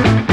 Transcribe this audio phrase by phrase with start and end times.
[0.00, 0.29] Hej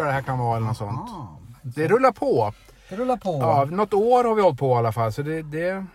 [0.00, 1.10] tror jag det här kan vara eller något sånt.
[1.10, 2.52] Ah, Det rullar på.
[2.88, 3.38] det rullar på.
[3.40, 5.12] Ja, något år har vi hållit på i alla fall.
[5.12, 5.86] Så det, det,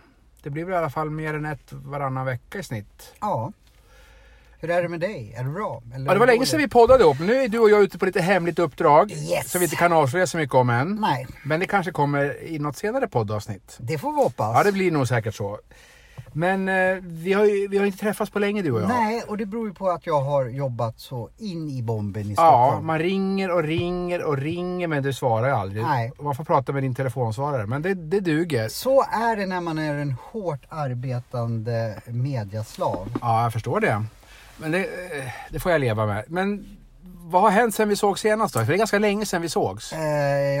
[0.42, 3.14] det blir väl i alla fall mer än ett varannan vecka i snitt.
[3.20, 3.52] Ja.
[4.60, 5.34] Hur är det med dig?
[5.38, 5.82] Är det bra?
[5.94, 7.18] Eller Ja, det var länge sedan vi poddade ihop.
[7.20, 9.12] Nu är du och jag ute på lite hemligt uppdrag.
[9.12, 9.50] Yes.
[9.50, 10.98] Som vi inte kan avslöja så mycket om än.
[11.00, 13.76] Nej, Men det kanske kommer i något senare poddavsnitt.
[13.80, 14.56] det får vi hoppas.
[14.56, 15.58] Ja, det blir nog säkert så.
[16.36, 18.88] Men eh, vi, har ju, vi har inte träffats på länge du och jag.
[18.88, 22.28] Nej, och det beror ju på att jag har jobbat så in i bomben i
[22.28, 22.86] Ja, Stockholm.
[22.86, 25.82] man ringer och ringer och ringer men du svarar ju aldrig.
[25.82, 26.12] Nej.
[26.20, 27.66] Man får prata med din telefonsvarare.
[27.66, 28.68] Men det, det duger.
[28.68, 33.08] Så är det när man är en hårt arbetande mediaslav.
[33.20, 34.04] Ja, jag förstår det.
[34.56, 36.24] Men det, eh, det får jag leva med.
[36.28, 36.66] Men
[37.24, 38.60] vad har hänt sen vi såg senast då?
[38.60, 39.92] För det är ganska länge sedan vi sågs.
[39.92, 39.98] Eh,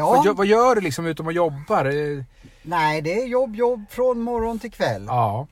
[0.06, 1.84] Vad, ja, gör, vad gör du liksom utom och jobbar?
[1.84, 2.24] Eh,
[2.62, 5.04] nej det är jobb, jobb från morgon till kväll.
[5.08, 5.46] Ja.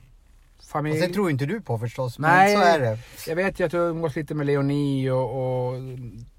[0.75, 1.01] Och Familj.
[1.01, 2.99] sen tror inte du på förstås, Nej, men så är det.
[3.27, 5.81] Jag vet ju att du umgås lite med Leonie och, och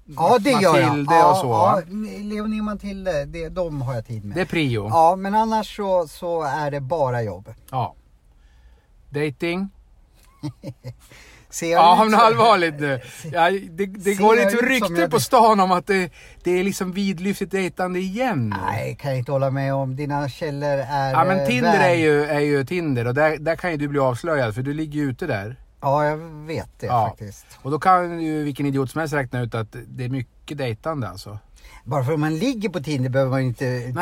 [0.04, 0.88] Ja det gör jag.
[0.88, 1.46] Matilde ja, och så.
[1.46, 1.82] Ja,
[2.22, 4.36] Leonie och Matilde, det, de har jag tid med.
[4.36, 4.88] Det är prio.
[4.88, 7.54] Ja, men annars så, så är det bara jobb.
[7.70, 7.94] Ja.
[9.10, 9.68] Dating.
[11.56, 13.00] Ser Ja men allvarligt nu.
[13.32, 16.10] Ja, det det går lite rykte jag- på stan om att det,
[16.44, 18.54] det är liksom vidlyftigt dejtande igen.
[18.66, 19.96] Nej, kan jag inte hålla med om.
[19.96, 23.56] Dina källor är Ja men eh, Tinder är ju, är ju Tinder och där, där
[23.56, 25.56] kan ju du bli avslöjad för du ligger ju ute där.
[25.80, 27.08] Ja, jag vet det Ja.
[27.08, 27.46] faktiskt.
[27.62, 31.08] Och då kan ju vilken idiot som helst räkna ut att det är mycket dejtande
[31.08, 31.38] alltså.
[31.84, 33.92] Bara för att man ligger på Tinder behöver man inte...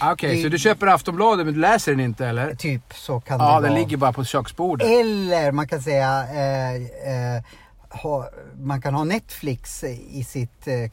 [0.00, 2.54] Ah, Okej, det- så du köper Aftonbladet men du läser den inte eller?
[2.54, 3.80] Typ så kan Ja, det den vara.
[3.82, 4.88] ligger bara på köksbordet.
[4.88, 6.74] Eller man kan säga eh,
[7.36, 7.42] eh,
[8.02, 8.28] ha,
[8.60, 10.88] man kan ha Netflix i sitt eh, eh,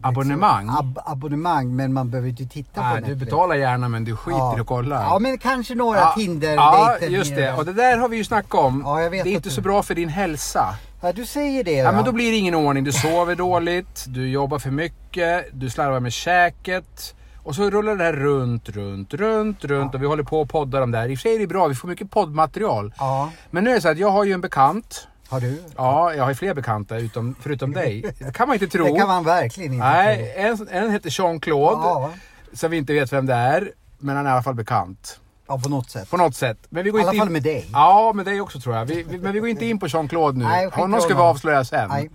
[0.00, 0.68] Abonnemang?
[0.78, 3.18] Ab abonnemang men man behöver inte titta på Nej, Netflix.
[3.18, 4.56] du betalar gärna men du skiter ja.
[4.58, 4.94] i att kolla.
[5.02, 7.52] Ja men kanske några Ja, tinder Ja, just det.
[7.52, 8.82] Och det där har vi ju snackat om.
[8.84, 10.74] Ja, jag vet det är inte du- så bra för din hälsa.
[11.00, 12.84] Ja du säger det Ja, men då blir det ingen ordning.
[12.84, 17.14] Du sover dåligt, du jobbar för mycket, du slarvar med käket.
[17.42, 20.82] Och så rullar det här runt, runt, runt, runt och vi håller på och poddar
[20.82, 21.08] om det här.
[21.08, 22.94] I och för sig är det bra, vi får mycket poddmaterial.
[22.98, 25.08] Ja, Men nu är det så att jag har ju en bekant.
[25.28, 25.62] har du?
[25.76, 28.14] Ja, jag har ju fler bekanta utom, förutom dig.
[28.18, 28.84] Det kan man inte tro.
[28.92, 31.80] Det kan man verkligen inte Nej, en, en heter Jean-Claude.
[31.82, 32.10] Ja,
[32.52, 33.72] Som vi inte vet vem det är.
[33.98, 35.20] Men han är i alla fall bekant.
[35.48, 36.10] Ja, på något sätt.
[36.10, 36.58] På något sätt.
[36.68, 37.32] Men vi går I alla inte fall in...
[37.32, 37.68] med dig.
[37.72, 38.84] Ja, med dig också tror jag.
[38.84, 40.44] Vi, vi, men vi går inte in på Jean-Claude nu.
[40.44, 41.88] Nej, Honom ska vi avslöja sen.
[41.88, 42.10] Nej.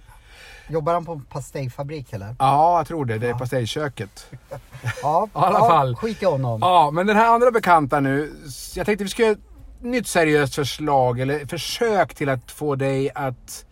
[0.70, 2.36] Jobbar han på en pastejfabrik eller?
[2.40, 3.18] Ja, jag tror det.
[3.18, 4.26] Det är pastejköket.
[5.04, 5.96] Ja, I alla fall.
[5.96, 6.60] Skit i honom.
[6.62, 8.34] Ja, men den här andra bekanta nu.
[8.76, 9.40] Jag tänkte vi ska göra ett
[9.82, 13.66] nytt seriöst förslag eller försök till att få dig att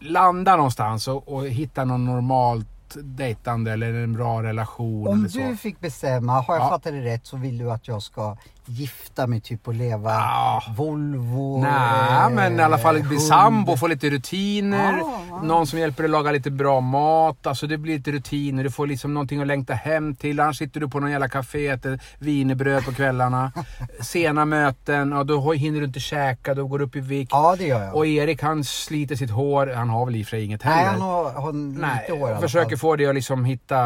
[0.00, 5.38] landa någonstans och, och hitta någon normalt dejtande eller en bra relation Om eller så.
[5.38, 6.68] du fick bestämma, har jag Ja.
[6.68, 8.36] fattat det rätt, så vill du att jag ska
[8.66, 10.62] gifta mig typ och leva Ja.
[10.76, 11.60] Volvo.
[11.62, 13.22] Nej, eh, men i alla fall bli hund.
[13.22, 14.98] sambo, få lite rutiner.
[14.98, 15.40] Ja.
[15.42, 17.46] Någon som hjälper dig att laga lite bra mat.
[17.46, 18.64] Alltså det blir lite rutiner.
[18.64, 20.40] Du får liksom någonting att längta hem till.
[20.40, 23.52] Annars sitter du på någon jävla café, äter wienerbröd på kvällarna.
[24.00, 27.30] Sena möten, ja, då hinner du inte käka, då går du upp i vikt.
[27.32, 27.94] Ja, det gör jag.
[27.94, 29.66] Och Erik han sliter sitt hår.
[29.76, 30.76] Han har väl i och för sig inget heller.
[30.82, 33.76] Nej, han har, har Nej, lite hår i försöker få dig att liksom hitta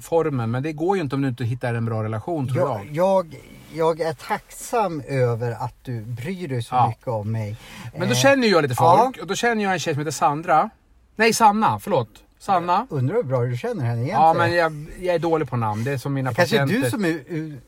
[0.00, 0.50] formen.
[0.50, 2.86] Men det går ju inte om du inte hittar en bra relation tror jag.
[2.92, 3.34] Jag, jag,
[3.76, 6.88] jag är tacksam över att du bryr dig så Ja.
[6.88, 7.56] mycket om mig.
[7.96, 8.96] Men då känner jag lite ja.
[8.98, 9.18] folk.
[9.20, 10.70] Och då känner jag en tjej som heter Sandra.
[11.16, 11.78] Nej, Sanna.
[11.80, 12.08] Förlåt.
[12.38, 12.86] Sanna.
[12.90, 14.20] Undrar hur bra du känner henne egentligen.
[14.22, 15.84] Ja, men jag, jag är dålig på namn.
[15.84, 16.84] Det är som mina Kanske är patienter.
[16.84, 17.20] du som är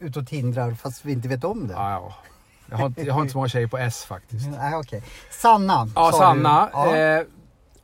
[0.04, 1.74] ute och tindrar fast vi inte vet om det.
[1.74, 2.14] Ja, ja.
[2.70, 4.46] Jag, har, inte- jag har inte så många tjejer på S faktiskt.
[4.58, 5.02] Nej, okej.
[5.30, 5.88] Sanna.
[5.94, 6.68] Ja, sa Sanna.
[6.72, 6.96] Ja.
[6.96, 7.22] Eh,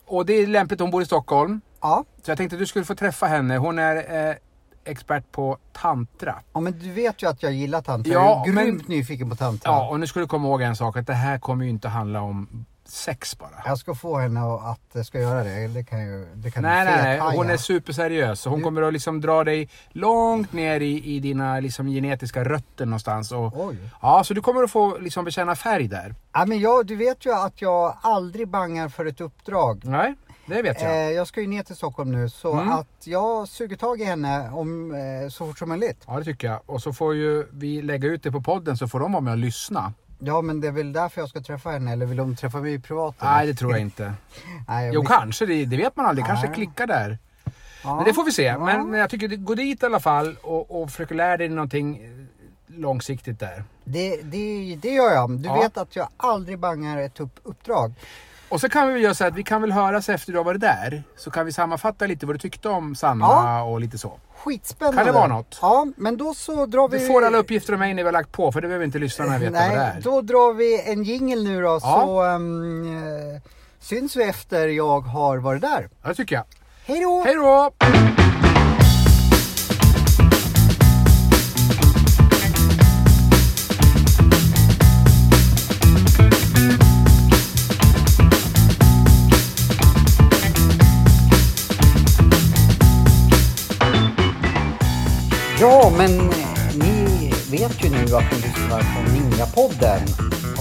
[0.07, 1.61] och det är lämpligt, hon bor i Stockholm.
[1.81, 2.05] ja.
[2.25, 3.57] Så jag tänkte att du skulle få träffa henne.
[3.57, 4.35] Hon är eh,
[4.85, 6.35] expert på tantra.
[6.53, 8.13] Ja men du vet ju att jag gillar tantra.
[8.13, 9.71] Ja, jag är men- grymt nyfiken på tantra.
[9.73, 10.97] Ja, och nu ska du komma ihåg en sak.
[10.97, 13.51] Att det här kommer ju inte handla om sex bara.
[13.67, 15.69] Jag ska få henne att att ska göra det.
[15.69, 17.37] Det kan ju det kan Nej, nej, nej.
[17.37, 18.45] Hon är superseriös.
[18.45, 22.87] Hon Du- kommer att liksom dra dig långt ner i, i dina liksom genetiska rötter
[22.87, 23.33] någonstans.
[23.33, 23.77] Och, Oj.
[24.03, 26.15] ja, så du kommer att få liksom bekänna färg där.
[26.33, 29.81] Ja, men jag, du vet ju att jag aldrig bangar för ett uppdrag.
[29.85, 30.15] Nej,
[30.47, 30.91] det vet jag.
[30.91, 32.73] Eh, jag ska ju ner till Stockholm nu så Mm.
[32.73, 36.05] att jag suger tag i henne om, eh, så fort som möjligt.
[36.07, 36.61] Ja, det tycker jag.
[36.67, 39.31] Och så får ju vi lägga ut det på podden så får de vara med
[39.33, 39.93] och lyssna.
[40.19, 42.81] Ja, men det är väl därför jag ska träffa henne, eller vill hon träffa mig
[42.81, 43.15] privat?
[43.21, 43.31] eller?
[43.33, 44.15] Nej, det tror jag inte.
[44.69, 45.47] Nej, jag Jo, kanske.
[45.47, 46.27] Det, det vet man aldrig.
[46.27, 46.55] Kanske Nej.
[46.55, 47.19] klickar där.
[47.85, 47.97] Ja.
[47.97, 48.43] Men det får vi se.
[48.43, 48.59] Ja.
[48.59, 51.97] Men, men jag tycker, gå dit i alla fall och, och försök lära dig någonting
[52.05, 52.11] eh,
[52.81, 53.65] långsiktigt där.
[53.85, 55.31] Det, det, det gör jag.
[55.39, 55.55] Du Ja.
[55.61, 57.93] vet att jag aldrig bangar ett upp, uppdrag.
[58.49, 60.61] Och så kan vi göra så att vi kan väl höras efter du har varit
[60.61, 61.03] där.
[61.17, 63.63] Så kan vi sammanfatta lite vad du tyckte om Sanna Ja.
[63.63, 64.13] och lite så.
[64.37, 64.97] Skitspännande.
[64.99, 65.59] Kan det vara något?
[65.63, 66.99] Ja, men då så drar vi...
[66.99, 68.99] Du får alla uppgifter om mig när vi har lagt på för det behöver inte
[68.99, 70.01] lyssnarna veta vad det Nej, är.
[70.01, 71.79] då drar vi en jingel nu då Ja.
[71.81, 73.41] så eh,
[73.81, 75.89] syns vi efter jag har varit där.
[76.03, 76.45] Ja, det tycker jag.
[76.87, 77.23] Hej då!
[77.25, 77.71] Hej då!
[95.97, 100.03] Men eh, ni vet ju nu att ni lyssnar på Ninja-podden.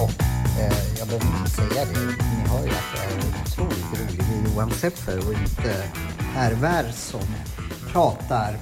[0.04, 0.24] Och
[0.60, 2.00] eh, jag behöver inte säga det.
[2.00, 4.20] Ni hör ju att jag är otroligt rolig.
[4.30, 5.84] Det är Johan Seffer och inte
[6.34, 7.22] Per Wär som
[7.88, 8.58] pratar.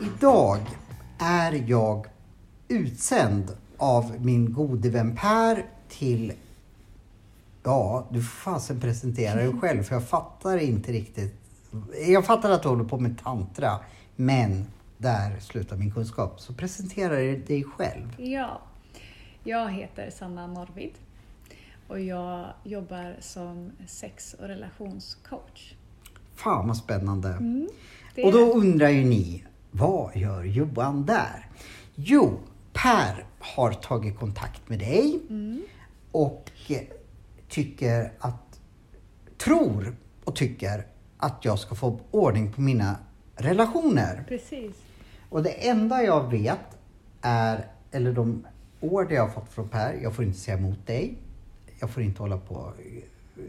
[0.00, 0.58] Idag
[1.18, 2.06] är jag
[2.68, 6.32] utsänd av min gode vän Per till
[7.62, 11.34] Ja, du får fasen presentera dig själv för jag fattar inte riktigt.
[12.06, 13.78] Jag fattar att du håller på med tantra,
[14.16, 14.66] men
[14.98, 16.40] där slutar min kunskap.
[16.40, 18.14] Så presentera dig själv.
[18.20, 18.60] Ja,
[19.44, 20.92] jag heter Sanna Norvid
[21.88, 25.74] och jag jobbar som sex och relationscoach.
[26.34, 27.28] Fan vad spännande.
[27.28, 27.68] Mm,
[28.24, 31.48] Och då undrar ju ni, vad gör Johan där?
[31.94, 32.38] Jo,
[32.72, 35.62] Per har tagit kontakt med dig Mm.
[36.12, 36.50] och
[37.48, 38.60] tycker att,
[39.38, 40.86] tror och tycker
[41.16, 42.96] att jag ska få ordning på mina
[43.36, 44.24] relationer.
[44.28, 44.76] Precis.
[45.28, 46.78] Och det enda jag vet
[47.22, 48.46] är, eller de
[48.80, 51.14] order jag har fått från Per, jag får inte säga emot dig.
[51.80, 52.74] Jag får inte hålla på och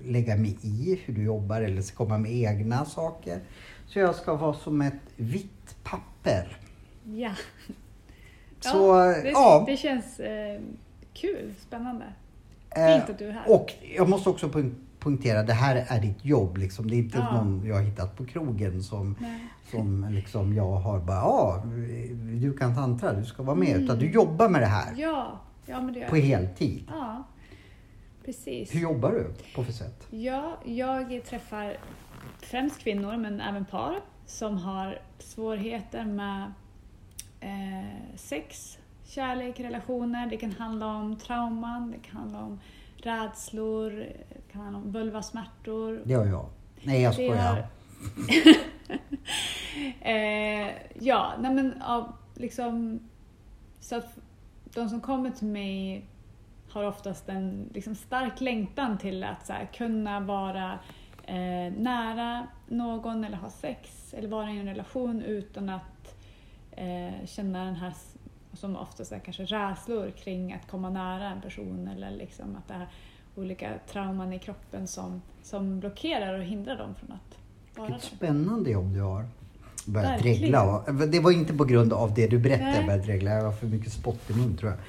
[0.05, 3.39] lägga mig i hur du jobbar eller komma med egna saker.
[3.87, 6.57] Så jag ska vara som ett vitt papper.
[7.03, 7.31] Ja.
[8.59, 9.63] Så, det, ja.
[9.67, 10.61] det känns eh,
[11.13, 12.05] kul, spännande.
[12.69, 13.51] Eh, Fint att du är här.
[13.51, 14.49] Och jag måste också
[15.06, 16.90] punktera, det här är ditt jobb liksom.
[16.90, 17.31] Det är inte Ja.
[17.44, 19.40] någon jag har hittat på krogen som, Nej.
[19.72, 21.63] som liksom jag har bara, ja,
[22.42, 23.69] du kan tantra, du ska vara med.
[23.69, 23.84] Mm.
[23.84, 26.84] Utan du jobbar med det här Ja, ja men det gör på heltid.
[26.92, 27.24] Ja,
[28.25, 28.75] precis.
[28.75, 30.07] Hur jobbar du på för sätt?
[30.10, 31.78] Ja, jag träffar
[32.42, 36.52] främst kvinnor men även par som har svårigheter med
[37.40, 40.30] eh, sex, kärlek, relationer.
[40.30, 42.60] Det kan handla om trauman, det kan handla om
[42.97, 44.06] rädslor,
[44.51, 46.15] kan handla om vulvasmärtor.
[46.15, 46.50] Har jag.
[46.83, 47.68] Nej, jag skojar.
[50.01, 53.00] eh, ja, nej men ja, liksom
[53.80, 54.18] så att
[54.74, 56.06] de som kommer till mig
[56.69, 60.80] har oftast en liksom, stark längtan till att så här, kunna vara
[61.24, 66.15] eh, nära någon eller ha sex eller vara i en relation utan att
[66.71, 67.94] eh, känna den här,
[68.56, 72.74] som oftast är kanske rädslor kring att komma nära en person eller liksom att det
[72.74, 72.88] är
[73.36, 77.38] olika trauman i kroppen som, som blockerar och hindrar dem från att
[77.78, 78.18] vara Vilket där.
[78.18, 79.25] spännande jobb du har.
[79.88, 80.40] Verkligen.
[80.40, 80.84] dregla.
[81.07, 83.31] Det var inte på grund av det du berättade jag började dregla.
[83.31, 84.80] Jag har för mycket spott i mun tror jag.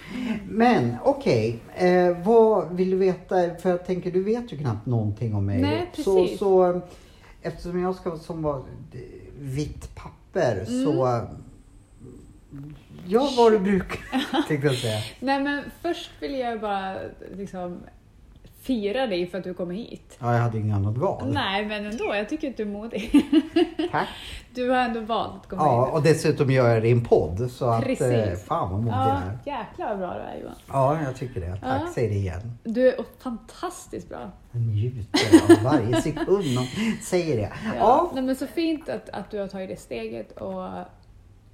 [0.49, 3.55] Men okej, eh, vad vill du veta?
[3.55, 5.63] För jag tänker, du vet ju knappt någonting om mig.
[5.63, 6.39] Nej, så, precis.
[6.39, 6.81] så
[7.43, 8.63] eftersom jag ska som var
[9.39, 10.85] vitt papper Mm.
[10.85, 11.21] så
[13.09, 13.99] Ja, vad du brukar,
[14.49, 14.99] tänkte jag säga.
[15.21, 16.95] Nej men först vill jag bara
[17.37, 17.81] liksom
[18.63, 20.17] fira dig för att du kommer hit.
[20.19, 21.33] Ja, jag hade inget annat val.
[21.33, 23.11] Nej men ändå, jag tycker att du är modig.
[23.93, 24.09] Tack.
[24.55, 25.95] Du har ändå valt att komma Ja, hit.
[25.95, 27.51] och dessutom gör jag det i en podd.
[27.51, 28.07] Så att, Precis.
[28.11, 29.59] eh, fan vad modig jag Ja, är.
[29.59, 30.55] jäklar vad bra du är Johan.
[30.69, 31.51] Ja, jag tycker det.
[31.57, 31.91] Tack, Ja.
[31.95, 32.59] säg det igen.
[32.65, 34.31] Du är fantastiskt bra.
[34.53, 36.67] Jag njuter av varje sekund de
[37.03, 37.53] säger det.
[37.65, 37.73] Ja.
[37.79, 40.65] Ja, Nej, men så fint att, att du har tagit det steget och,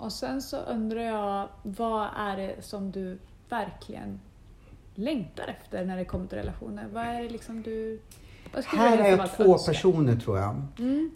[0.02, 3.18] och sen så undrar jag vad är det som du
[3.48, 4.20] verkligen
[4.94, 6.88] längtar efter när det kommer till relationer?
[6.92, 8.00] Vad är det liksom du...
[8.66, 9.72] Här är jag två önska?
[9.72, 10.62] personer tror jag.
[10.78, 11.10] Mm.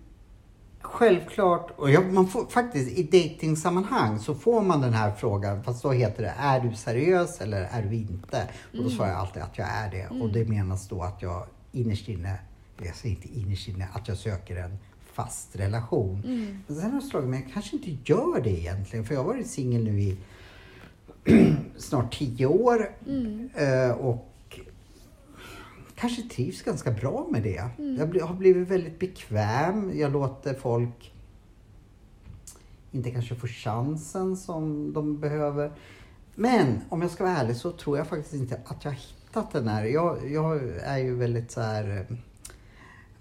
[0.81, 5.83] Självklart, och jag, man får, faktiskt i datingsammanhang så får man den här frågan, fast
[5.83, 8.49] då heter det är du seriös eller är du inte?
[8.69, 8.85] Och Mm.
[8.85, 10.23] då svarar jag alltid att jag är det.
[10.23, 12.39] Och det menas då att jag innerst inne,
[12.83, 14.79] jag säger inte innerst inne, att jag söker en
[15.17, 16.23] fast relation.
[16.25, 16.59] Mm.
[16.67, 19.27] Men sen har jag slagit mig, jag kanske inte gör det egentligen, för jag har
[19.27, 20.17] varit singel nu i
[21.77, 22.91] snart tio år.
[23.07, 23.49] Mm.
[23.55, 24.59] Eh, och
[25.95, 27.65] kanske trivs ganska bra med det.
[27.79, 28.13] Mm.
[28.15, 29.99] Jag har blivit väldigt bekväm.
[29.99, 31.13] Jag låter folk
[32.93, 35.73] inte kanske få chansen som de behöver.
[36.35, 39.53] Men om jag ska vara ärlig så tror jag faktiskt inte att jag har hittat
[39.53, 39.85] den här.
[39.85, 42.17] Jag, jag är ju väldigt så här eh,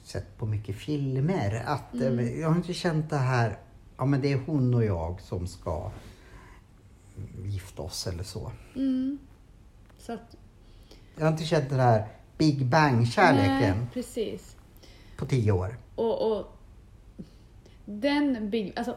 [0.07, 1.63] sett på mycket filmer.
[1.65, 2.39] Att, eh, Mm.
[2.39, 3.57] Jag har inte känt det här,
[3.97, 5.91] ja men det är hon och jag som ska
[7.17, 8.51] mm, gifta oss eller så.
[8.75, 9.17] Mm.
[9.97, 10.35] Så att,
[11.15, 12.07] Jag har inte känt den här
[12.38, 14.55] Big Bang-kärleken precis.
[15.17, 15.77] på tio år.
[15.95, 16.57] Och, och
[17.85, 18.95] den big, alltså,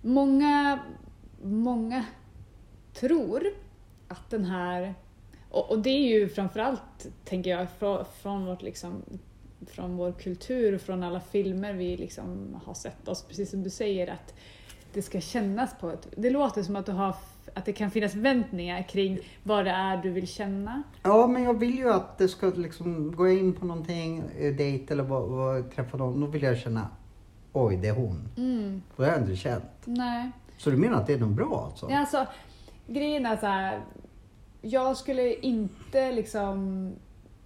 [0.00, 0.78] många,
[1.42, 2.04] många
[2.94, 3.46] tror
[4.08, 4.94] att den här,
[5.50, 9.02] och, och det är ju framförallt, tänker jag, från, från, vårt liksom,
[9.66, 13.70] från vår kultur och från alla filmer vi liksom har sett oss, precis som du
[13.70, 14.34] säger, att
[14.92, 16.08] det ska kännas på ett...
[16.16, 17.14] Det låter som att, du har,
[17.54, 20.82] att det kan finnas förväntningar kring vad det är du vill känna.
[21.02, 24.92] Ja, men jag vill ju att det ska liksom, jag in på någonting, eh, dejt
[24.94, 26.88] eller vad, vad, träffa någon, då vill jag känna,
[27.52, 28.28] oj det är hon.
[28.36, 29.64] Mm, Det har jag inte känt.
[29.84, 30.30] nej.
[30.58, 31.90] Så du menar att det är nog bra alltså?
[31.90, 32.26] Ja, alltså,
[32.86, 33.80] grejen är så här.
[34.62, 36.92] Jag skulle inte liksom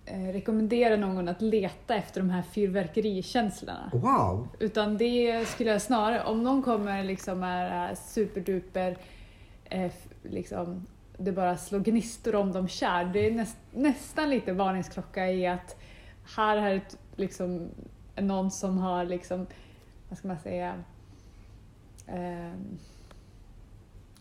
[0.06, 3.90] rekommendera någon att leta efter de här fyrverkerikänslorna.
[3.92, 4.48] Wow!
[4.58, 8.96] Utan det skulle jag snarare, om någon kommer liksom är eh, superduper,
[9.64, 10.86] eh, liksom,
[11.18, 13.04] det bara slår gnistor om dem kär.
[13.04, 15.76] Det är näst, nästan lite varningsklocka i att
[16.36, 17.68] här är ett, liksom,
[18.16, 19.46] någon som har liksom,
[20.08, 20.74] vad ska man säga,
[22.06, 22.78] ehm,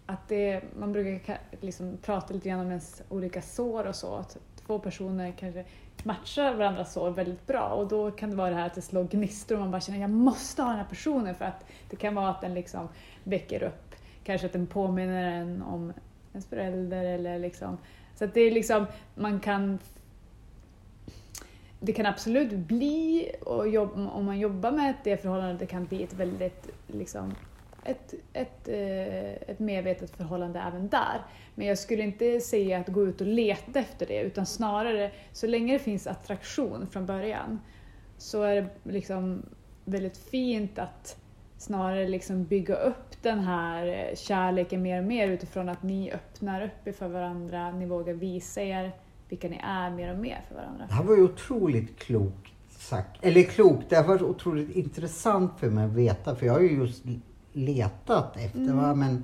[0.06, 4.16] att det, man brukar ka- liksom prata lite grann om ens olika sår och så.
[4.16, 5.66] Att två personer kanske
[6.04, 9.04] matchar varandras sår väldigt bra och då kan det vara det här att det slår
[9.04, 12.16] gnistor och man bara känner jag måste ha den här personen för att det kan
[12.16, 12.88] vara att den liksom
[13.24, 15.94] väcker upp, kanske att den påminner en om
[16.32, 17.78] ens förälder eller liksom.
[18.16, 19.80] Så att det är liksom, man kan
[21.80, 26.04] det kan absolut bli, och jobb, om man jobbar med det förhållandet, det kan bli
[26.04, 27.34] ett väldigt liksom,
[27.86, 31.22] ett, ett, eh, ett medvetet förhållande även där.
[31.56, 35.48] Men jag skulle inte säga att gå ut och leta efter det, utan snarare så
[35.48, 37.60] länge det finns attraktion från början
[38.18, 39.46] så är det liksom
[39.86, 41.18] väldigt fint att
[41.58, 46.66] snarare liksom bygga upp den här eh, kärleken mer och mer utifrån att ni öppnar
[46.66, 48.92] upp er för varandra, ni vågar visa er
[49.30, 50.86] vilka ni är mer och mer för varandra.
[50.88, 53.26] Det här var ju otroligt klokt sagt.
[53.26, 56.36] Eller klokt, det här var otroligt intressant för mig att veta.
[56.36, 57.06] För jag har ju just
[57.56, 58.78] letat efter, Mm.
[58.78, 58.96] va?
[58.96, 59.24] men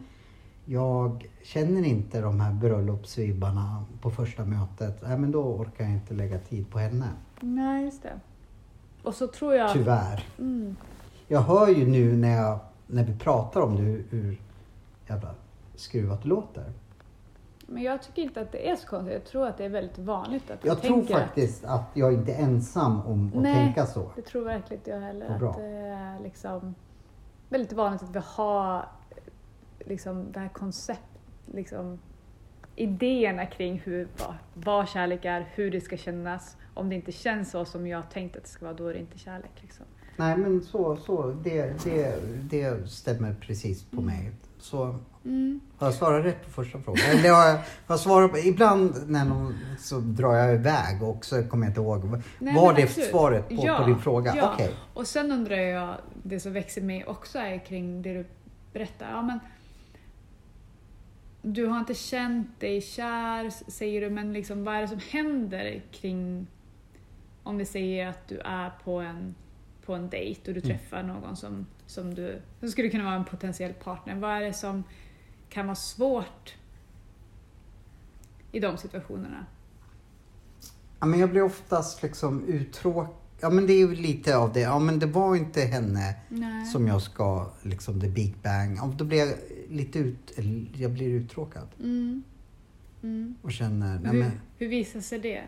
[0.65, 5.01] jag känner inte de här bröllopsvibbarna på första mötet.
[5.01, 7.07] Nej, men då orkar jag inte lägga tid på henne.
[7.39, 8.19] Nej, just det.
[9.03, 9.73] Och så tror jag...
[9.73, 10.23] Tyvärr.
[10.39, 10.75] Mm.
[11.27, 14.41] Jag hör ju nu när, jag, när vi pratar om det hur, hur
[15.07, 15.35] jävla
[15.75, 16.71] skruvat det låter.
[17.67, 19.13] Men jag tycker inte att det är så konstigt.
[19.13, 22.13] Jag tror att det är väldigt vanligt att Jag tror tänker att- faktiskt att jag
[22.13, 23.53] inte är ensam om att Nej.
[23.55, 24.11] tänka så.
[24.15, 25.29] Det tror verkligen inte jag heller.
[25.49, 26.75] Att det är liksom
[27.51, 28.89] väldigt vanligt att vi har
[29.79, 31.99] liksom det här koncept, liksom
[32.75, 36.57] idéerna kring hur, vad, vad kärlek är, hur det ska kännas.
[36.73, 38.99] Om det inte känns så som jag tänkt att det ska vara, då är det
[38.99, 39.51] inte kärlek.
[39.61, 39.85] Liksom.
[40.17, 42.15] Nej men så, så det, det,
[42.49, 44.31] det stämmer precis på mig.
[44.57, 45.59] Så Mm.
[45.77, 47.05] har jag svarat rätt på första frågan?
[47.09, 51.43] Eller har jag, har svarat på, ibland när någon, så drar jag iväg och så
[51.43, 52.21] kommer jag inte ihåg.
[52.39, 53.09] Nej, var det absolut.
[53.09, 54.33] svaret på, Ja, på din fråga?
[54.37, 54.51] ja.
[54.53, 54.71] Okej.
[54.93, 58.25] Och sen undrar jag, det som växer mig också är kring det du
[58.73, 59.11] berättar.
[59.11, 59.39] Ja, men,
[61.41, 65.81] du har inte känt dig kär, säger du, men liksom, vad är det som händer
[65.91, 66.47] kring
[67.43, 69.35] om vi säger att du är på en,
[69.85, 70.77] på en dejt och du Mm.
[70.77, 74.15] träffar någon som, som, du, som skulle kunna vara en potentiell partner.
[74.15, 74.83] Vad är det som
[75.51, 76.55] kan vara svårt
[78.51, 79.45] i de situationerna?
[80.99, 83.15] Ja, men jag blir oftast liksom uttråkad.
[83.43, 84.59] Ja men det är ju lite av det.
[84.59, 86.65] Ja men det var inte henne Nej.
[86.65, 88.77] som jag ska, liksom the big bang.
[88.77, 89.33] Ja, då blir jag
[89.69, 90.31] lite ut,
[90.75, 91.67] jag blir uttråkad.
[91.79, 92.23] Mm.
[93.03, 93.35] Mm.
[93.41, 94.31] Och känner, Hur, men.
[94.57, 95.41] hur visar sig det?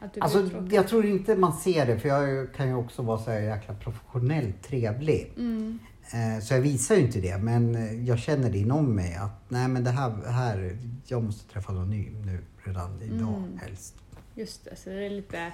[0.00, 0.72] Att du Alltså uttråkad?
[0.72, 3.74] jag tror inte man ser det för jag kan ju också vara så här jäkla
[3.74, 5.32] professionellt trevlig.
[5.36, 5.78] Mm.
[6.14, 9.40] Eh, Så jag visar ju inte det men eh, jag känner det inom mig att
[9.48, 13.58] nej men det här, här jag måste träffa någon ny nu redan idag Mm.
[13.58, 13.94] helst.
[14.34, 15.52] Just det, så det är lite...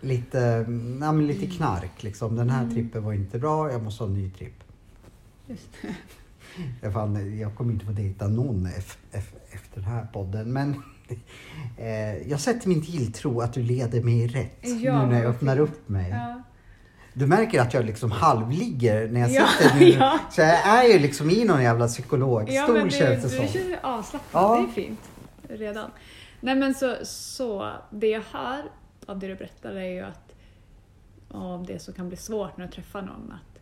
[0.00, 2.36] Lite, mm, ja, men lite knark liksom.
[2.36, 2.74] Den här Mm.
[2.74, 4.64] trippen var inte bra, jag måste ha en ny tripp.
[5.46, 5.68] Just
[6.82, 6.90] det.
[6.92, 10.82] Fan, jag kommer inte få dejta någon ef, ef, efter den här podden men
[11.76, 15.58] eh, jag sätter min tilltro att du leder mig rätt Ja, nu när jag öppnar
[15.58, 16.10] upp mig.
[16.10, 16.42] Ja.
[17.18, 19.88] Du märker att jag liksom halvligger när jag Ja, sitter nu.
[19.88, 20.18] ja.
[20.30, 23.36] Så jag är ju liksom i någon jävla psykologstol Ja, men det, känns det du
[23.36, 23.46] som.
[23.60, 24.56] känner avslappnad, Ja.
[24.74, 25.00] det är fint.
[25.48, 25.90] Redan.
[26.40, 28.62] Nej men så, så, det jag hör
[29.06, 30.34] av det du berättar är ju att
[31.30, 33.58] av det som kan bli svårt när du träffar någon att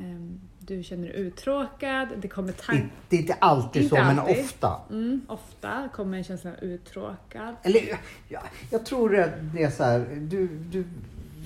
[0.00, 2.90] ehm, du känner dig uttråkad, det kommer tankar.
[3.08, 4.44] det är inte alltid Inte så, men alltid.
[4.44, 4.80] ofta.
[4.90, 7.54] Mm, ofta kommer en känsla av uttråkad.
[7.62, 7.80] Eller,
[8.28, 10.84] jag, jag tror att det är så här, du, du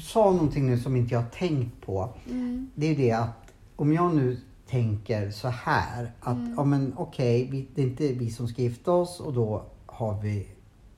[0.04, 2.08] sa någonting nu som inte jag tänkt på.
[2.30, 2.70] Mm.
[2.74, 6.54] Det är det att om jag nu tänker så här att Mm.
[6.56, 10.20] ja men okej, vi- det är inte vi som ska gifta oss och då har
[10.22, 10.46] vi,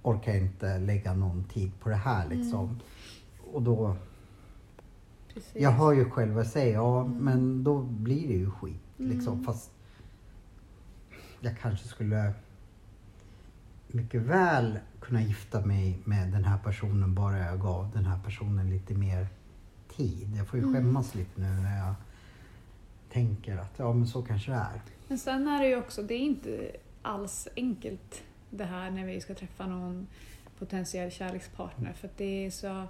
[0.02, 2.64] orkar jag inte lägga någon tid på det här liksom.
[2.64, 2.78] Mm.
[3.52, 3.96] Och då,
[5.34, 5.52] Precis.
[5.62, 9.32] jag hör ju själv vad jag säger, ja men då blir det ju skit liksom.
[9.32, 9.44] Mm.
[9.44, 9.70] Fast
[11.40, 12.32] jag kanske skulle
[13.96, 18.70] mycket väl kunna gifta mig med den här personen bara jag gav den här personen
[18.70, 19.26] lite mer
[19.96, 20.34] tid.
[20.38, 20.74] Jag får ju Mm.
[20.74, 21.94] skämmas lite nu när jag
[23.12, 24.80] tänker att ja men så kanske det är.
[25.08, 26.70] Men sen är det ju också, det är inte
[27.02, 30.06] alls enkelt det här när vi ska träffa någon
[30.58, 32.84] potentiell kärlekspartner för att det är så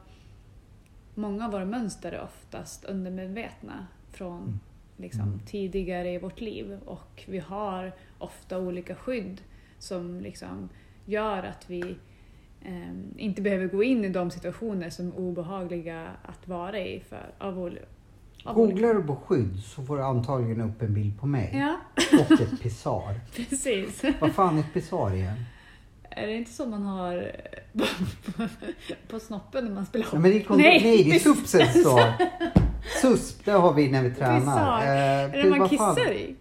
[1.14, 4.58] många av våra mönster är oftast undermedvetna från Mm.
[4.96, 5.38] liksom, Mm.
[5.46, 9.40] tidigare i vårt liv och vi har ofta olika skydd
[9.78, 10.68] som liksom
[11.06, 11.96] gör att vi
[12.64, 17.26] ehm, inte behöver gå in i de situationer som är obehagliga att vara i för,
[17.38, 17.78] av, ol-
[18.44, 18.54] av.
[18.54, 21.76] Googlar du på skydd så får du antagligen upp en bild på mig Ja,
[22.20, 23.20] och ett pissar.
[23.36, 24.02] precis.
[24.20, 25.36] Vad fan är ett pissar igen?
[26.10, 27.32] Är det inte så man har
[29.08, 32.00] på snoppen när man spelar Ja, men det är, Nej, nej, det är piss- subsensor.
[33.02, 34.40] SUSP, det har vi när vi tränar.
[34.40, 34.82] Pissar.
[34.82, 36.36] Eh, Är det man kissar i?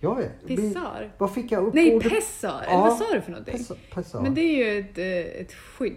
[0.00, 1.10] Ja, vi- Pissar?
[1.18, 2.12] Vad fick jag upp Nej, ordet?
[2.12, 2.64] pessar!
[2.68, 3.58] Ja, Vad sa du för någonting?
[3.94, 4.20] Pissar.
[4.20, 5.96] Men det är ju ett, eh, ett skydd.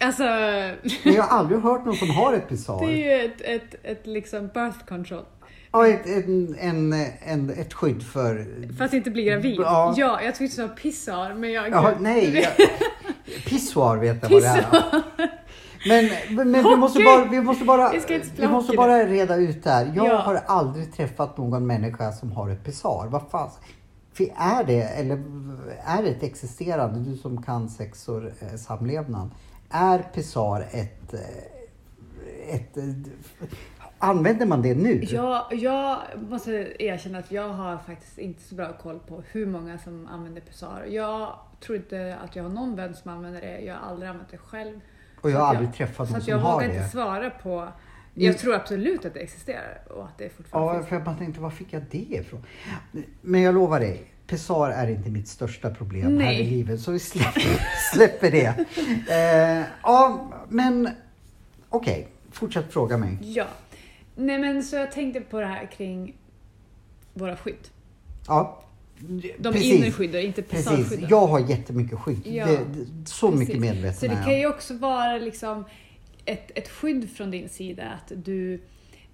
[0.00, 0.22] Alltså,
[1.04, 2.86] Men jag har aldrig hört någon som har ett pissar.
[2.86, 5.24] det är ju ett, ett, ett liksom birth control.
[5.72, 8.46] Ja, ett, en, en, en, ett skydd för...
[8.78, 9.56] För att inte bli gravid.
[9.60, 9.94] Ja.
[9.96, 11.70] Ja, jag tyckte du sa pissar, men jag...
[11.70, 12.34] Ja, nej.
[12.58, 12.68] Jag,
[13.46, 15.30] pissoar vet jag vad det är.
[15.88, 17.92] Men, men, vi, måste bara, vi, måste bara,
[18.36, 19.92] Vi måste bara reda ut det här.
[19.96, 20.16] Jag Ja.
[20.16, 23.06] har aldrig träffat någon människa som har ett pissar.
[23.10, 23.50] Vad fan?
[24.36, 25.22] Är det, eller
[25.84, 29.30] är det ett existerande, du som kan sex och eh, samlevnad,
[29.70, 32.84] är pissar ett, eh, ett, eh,
[33.98, 35.04] använder man det nu?
[35.04, 39.78] Jag, jag måste erkänna att jag har faktiskt inte så bra koll på hur många
[39.78, 40.84] som använder pessar.
[40.88, 43.60] Jag tror inte att jag har någon vän som använder det.
[43.60, 44.80] Jag har aldrig använt det själv.
[45.26, 46.74] Och jag Så har aldrig träffat Så någon som jag har vågar det.
[46.76, 47.68] inte svara på...
[48.14, 50.88] Jag tror absolut att det existerar och att det fortfarande Ja, finns.
[50.88, 52.44] för jag bara tänkte, var fick jag det ifrån?
[53.20, 56.40] Men jag lovar dig, pessar är inte mitt största problem här Nej.
[56.40, 57.60] i livet, så vi släpper,
[57.94, 58.54] släpper det.
[59.60, 60.88] Eh, ja, men
[61.68, 63.18] okej, fortsätt fråga mig.
[63.20, 63.46] Ja.
[64.14, 66.14] Nej men så jag tänkte på det här kring
[67.14, 67.68] våra skydd.
[68.26, 68.62] Ja,
[69.38, 69.72] De precis.
[69.72, 71.06] inre skydden, inte Precis, pessarskydden.
[71.10, 72.26] jag har jättemycket skydd.
[72.26, 73.48] Ja, det, det, så Precis.
[73.48, 75.64] mycket medveten Så det kan ju också vara liksom
[76.24, 78.62] ett, ett skydd från din sida att du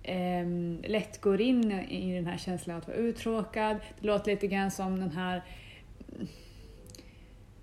[0.02, 3.76] ehm, lätt går in i den här känslan att vara uttråkad.
[4.00, 5.42] Det låter lite grann som den här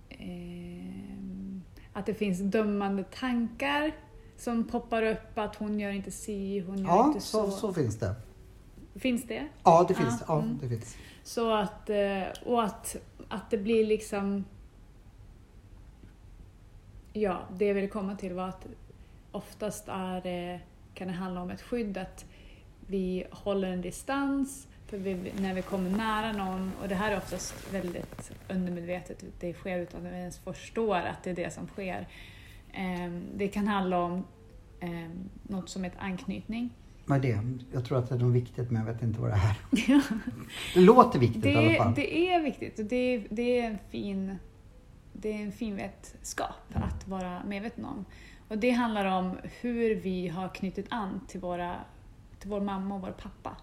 [0.10, 1.62] ehm,
[1.94, 3.92] att det finns dömande tankar
[4.38, 7.52] som poppar upp att hon gör inte si, hon gör Ja, inte så.
[7.52, 8.16] så, så finns det.
[9.00, 9.48] Finns det?
[9.64, 10.20] Ja, det finns.
[10.20, 10.60] Ja, Ja, mm.
[10.62, 10.98] det finns.
[11.24, 12.96] Så att, eh, och att,
[13.28, 14.46] att det blir liksom...
[17.14, 18.68] Ja, det jag ville komma till var att
[19.32, 20.60] oftast är det,
[20.94, 22.26] kan det handla om ett skydd, att
[22.88, 27.18] vi håller en distans för vi, när vi kommer nära någon, och det här är
[27.18, 31.68] oftast väldigt undermedvetet, det sker utan att vi ens förstår att det är det som
[31.68, 32.08] sker.
[32.74, 34.26] Ehm, Det kan handla om
[34.80, 36.70] ehm, något som heter anknytning.
[37.10, 37.64] Vad är det?
[37.72, 39.58] Jag tror att det är något viktigt, men jag vet inte vad det är.
[40.74, 41.94] Det låter viktigt i alla Det, fall.
[41.96, 44.38] det är viktigt och det, det är en fin
[45.14, 48.06] det är en fin vetskap att vara medveten om.
[48.48, 51.76] Och det handlar om hur vi har knutit an till, våra,
[52.40, 53.58] till vår mamma och vår pappa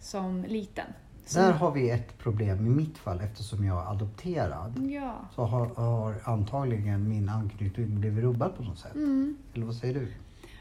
[0.00, 0.86] som liten.
[1.24, 4.90] Som, Där har vi ett problem i mitt fall eftersom jag är adopterad.
[4.90, 5.14] Ja.
[5.34, 8.94] Så har, har antagligen min anknytning blivit rubbad på något sätt.
[8.94, 9.36] Mm.
[9.54, 10.12] Eller vad säger du?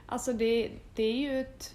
[0.05, 1.73] Alltså det, det är ju ett...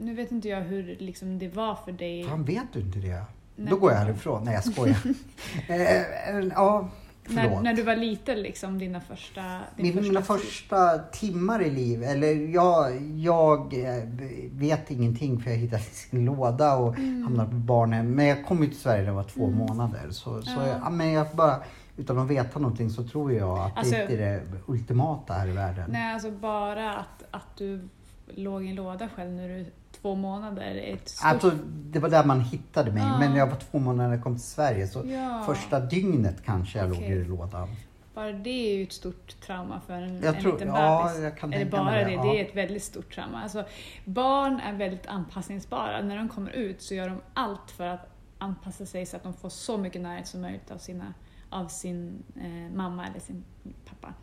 [0.00, 2.24] Nu vet inte jag hur liksom det var för dig.
[2.24, 3.24] Fan, vet du inte det?
[3.56, 3.70] Nej.
[3.70, 4.44] Då går jag härifrån.
[4.44, 4.96] Nej, jag skojar.
[5.68, 6.88] eh, eh, ja,
[7.28, 7.62] när, förlåt.
[7.62, 9.40] när du var liten, liksom dina första...
[9.76, 10.26] Din Min, mina tid.
[10.26, 14.04] första timmar i liv, eller jag, jag eh,
[14.52, 17.22] vet ingenting för jag hittade sin låda och Mm.
[17.22, 18.10] hamnade på barnen.
[18.10, 20.10] Men jag kom ju till Sverige när jag var två månader.
[20.10, 20.66] Så, så Ja.
[20.66, 21.62] jag, ja, men jag bara,
[21.96, 25.48] utan att veta någonting så tror jag att Alltså- det inte är det ultimata här
[25.48, 25.90] i världen.
[25.90, 27.88] Nej, alltså bara att, att du
[28.34, 29.66] låg i en låda själv när du
[30.02, 31.26] två månader ett stort...
[31.26, 33.02] Alltså, det var där man hittade mig.
[33.02, 33.18] Ja.
[33.18, 34.88] Men jag var två månader när jag kom till Sverige.
[34.88, 35.42] Så Ja.
[35.46, 37.10] första dygnet kanske jag låg Okej.
[37.12, 37.68] i lådan.
[38.14, 41.22] bara det är ju ett stort trauma för en, Jag en tror- liten ja, bebis.
[41.22, 42.34] jag kan Eller bara det, det, det ja.
[42.34, 43.42] är ett väldigt stort trauma.
[43.42, 43.64] Alltså,
[44.04, 46.02] barn är väldigt anpassningsbara.
[46.02, 48.06] När de kommer ut så gör de allt för att
[48.38, 51.14] anpassa sig så att de får så mycket närhet som möjligt av, sina,
[51.50, 53.44] av sin eh, mamma eller sin
[53.84, 54.14] pappa.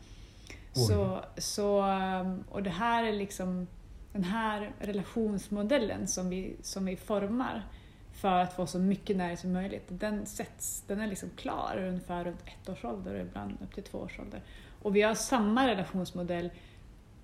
[0.75, 0.83] Oj.
[0.85, 1.81] Så, så,
[2.21, 3.67] um, och det här är liksom
[4.17, 7.63] den här relationsmodellen som vi, som vi formar
[8.13, 9.85] för att få så mycket närhet som möjligt.
[9.87, 13.83] Den, sätts, den är liksom klar ungefär runt ett års ålder och ibland upp till
[13.83, 14.41] två års ålder.
[14.81, 16.45] Och vi har samma relationsmodell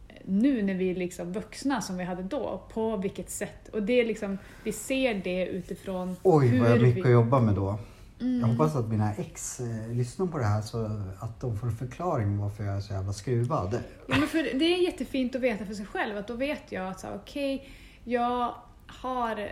[0.08, 2.62] eh, nu när vi är liksom vuxna som vi hade då.
[2.74, 3.70] På vilket sätt?
[3.70, 7.08] Och det är liksom, vi ser det utifrån Oj, hur vad jag mycket vi...
[7.08, 7.80] att jobba med då.
[8.20, 8.40] Mm.
[8.40, 10.86] Jag hoppas att mina ex eh, lyssnar på det här så
[11.20, 13.80] att de får en förklaring varför jag är så jävla skruvad.
[14.08, 16.88] Ja, men för det är jättefint att veta för sig själv att då vet jag
[16.88, 17.70] att okej,
[18.04, 18.56] jag
[18.88, 19.50] har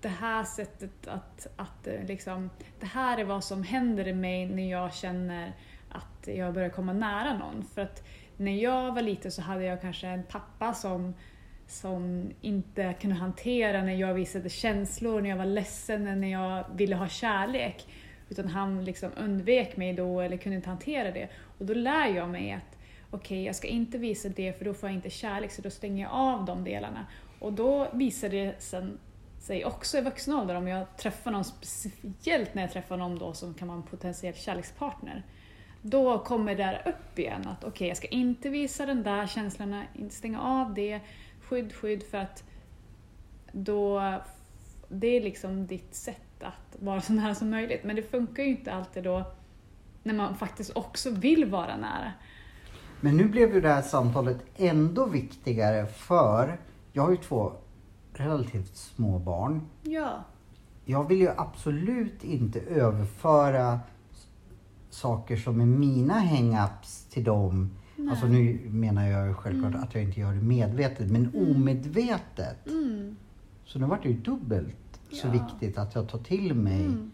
[0.00, 4.46] det här sättet att, att eh, liksom, det här är vad som händer i mig
[4.46, 5.56] när jag känner
[5.88, 7.64] att jag börjar komma nära någon.
[7.74, 8.04] För att
[8.36, 11.14] när jag var liten så hade jag kanske en pappa som,
[11.68, 16.96] som inte kunde hantera när jag visade känslor, när jag var ledsen, när jag ville
[16.96, 17.86] ha kärlek.
[18.28, 21.28] Utan han liksom undvek mig då eller kunde inte hantera det.
[21.58, 22.78] Och då lär jag mig att
[23.10, 26.02] okej, jag ska inte visa det för då får jag inte kärlek så då stänger
[26.02, 27.06] jag av de delarna.
[27.38, 28.98] Och då visar det sen
[29.40, 33.32] sig också i vuxen ålder om jag träffar någon, speciellt när jag träffar någon då
[33.32, 35.22] som kan vara en potentiell kärlekspartner.
[35.82, 39.82] Då kommer det där upp igen att okej, jag ska inte visa den där känslan,
[39.94, 41.00] inte stänga av det.
[41.48, 42.44] Skydd, skydd för att
[43.52, 44.02] då,
[44.88, 47.84] det är liksom ditt sätt att vara så nära som möjligt.
[47.84, 49.24] Men det funkar ju inte alltid då
[50.02, 52.12] när man faktiskt också vill vara nära.
[53.00, 56.58] Men nu blev ju det här samtalet ändå viktigare för
[56.92, 57.52] jag har ju två
[58.12, 59.68] relativt små barn.
[59.82, 60.24] Ja.
[60.84, 63.80] Jag vill ju absolut inte överföra
[64.90, 67.77] saker som är mina hang-ups till dem.
[67.98, 68.10] Nej.
[68.10, 69.82] Alltså nu menar jag självklart Mm.
[69.84, 72.66] att jag inte gör det medvetet, men omedvetet.
[72.66, 73.16] Mm.
[73.64, 75.30] Så nu vart det ju dubbelt så Ja.
[75.32, 77.10] viktigt att jag tar till mig Mm.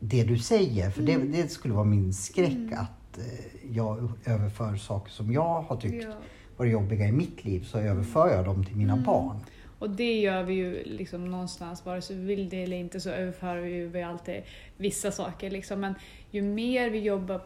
[0.00, 0.90] det du säger.
[0.90, 2.78] För det, det skulle vara min skräck Mm.
[2.78, 6.12] att eh, jag överför saker som jag har tyckt Ja.
[6.56, 9.04] varit jobbiga i mitt liv så överför jag dem till mina Mm.
[9.04, 9.36] barn.
[9.78, 13.10] Och det gör vi ju liksom någonstans, vare sig vi vill det eller inte så
[13.10, 14.42] överför vi ju alltid
[14.76, 15.50] vissa saker.
[15.50, 15.80] Liksom.
[15.80, 15.94] Men
[16.30, 17.40] ju mer vi jobbar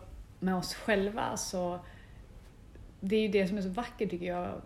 [0.45, 1.79] med oss själva så
[3.01, 4.63] det är ju det som är så vackert tycker jag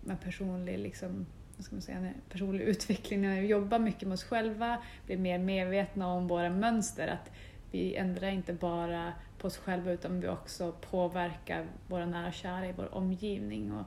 [0.00, 3.22] med personlig, liksom, vad ska man säga, personlig utveckling.
[3.22, 7.08] När vi jobbar mycket med oss själva, blir mer medvetna om våra mönster.
[7.08, 7.30] Att
[7.70, 12.66] vi ändrar inte bara på oss själva utan vi också påverkar våra nära och kära
[12.66, 13.72] i vår omgivning.
[13.72, 13.86] Och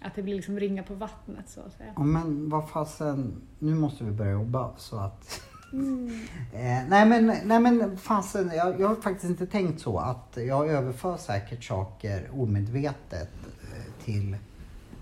[0.00, 1.92] att det blir liksom ringa på vattnet så att säga.
[1.96, 5.42] Ja, men vad fasen, nu måste vi börja jobba så att...
[5.74, 6.08] Mm.
[6.52, 10.68] Eh, nej men, nej men fasen, jag, jag har faktiskt inte tänkt så att jag
[10.68, 13.30] överför säkert saker omedvetet
[13.62, 14.36] eh, till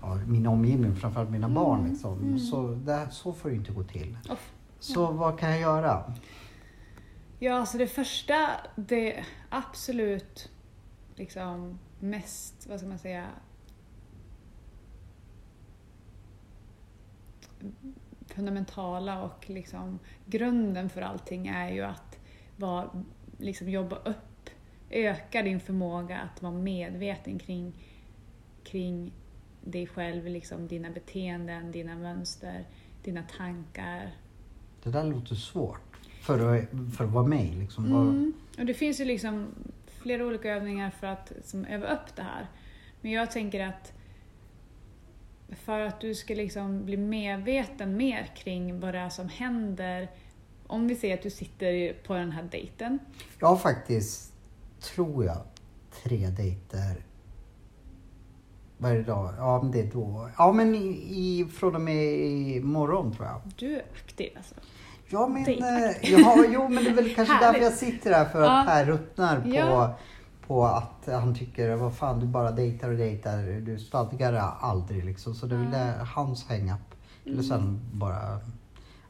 [0.01, 1.89] ja, min omgivning, framförallt mina Mm, barn.
[1.89, 2.17] Liksom.
[2.19, 2.39] mm.
[2.39, 4.17] Så, det, så får det inte gå till.
[4.29, 4.37] Och
[4.79, 6.13] Så vad kan jag göra?
[7.39, 10.51] Ja, alltså det första, det absolut
[11.15, 13.25] liksom mest, vad ska man säga,
[18.35, 22.19] fundamentala och liksom grunden för allting är ju att
[22.55, 23.03] vara,
[23.37, 24.49] liksom jobba upp,
[24.89, 27.73] öka din förmåga att vara medveten kring,
[28.63, 29.11] kring
[29.61, 32.67] dig själv, liksom dina beteenden, dina mönster,
[33.03, 34.11] dina tankar,
[34.83, 35.79] Det där låter svårt
[36.21, 37.53] för att, för att vara mig.
[37.59, 37.85] Liksom.
[37.85, 38.33] Mm.
[38.59, 39.47] Och det finns ju liksom
[39.87, 42.47] flera olika övningar för att som, öva upp det här.
[43.01, 43.93] Men jag tänker att
[45.55, 50.11] för att du ska liksom bli medveten mer kring vad det är som händer.
[50.67, 52.99] Om vi säger att du sitter på den här dejten.
[53.39, 54.33] Jag har faktiskt,
[54.81, 55.37] tror jag,
[56.03, 57.05] tre dejter.
[58.77, 59.33] Det idag?
[59.37, 60.29] Ja, men det är då.
[60.37, 62.05] Ja, men i, i, från och med
[62.55, 63.41] imorgon tror jag.
[63.57, 64.55] Du är aktiv alltså.
[65.09, 68.25] Ja, men, eh, ja, jo, men det är väl kanske därför jag sitter här.
[68.25, 68.63] För att Ja.
[68.67, 69.97] Per ruttnar på, Ja.
[70.53, 73.61] På att han tycker, vad fan du bara dejtar och dejtar.
[73.61, 75.35] Du stadgar aldrig liksom.
[75.35, 76.79] Så det är väl det hans hang-up.
[77.25, 78.39] Eller sen bara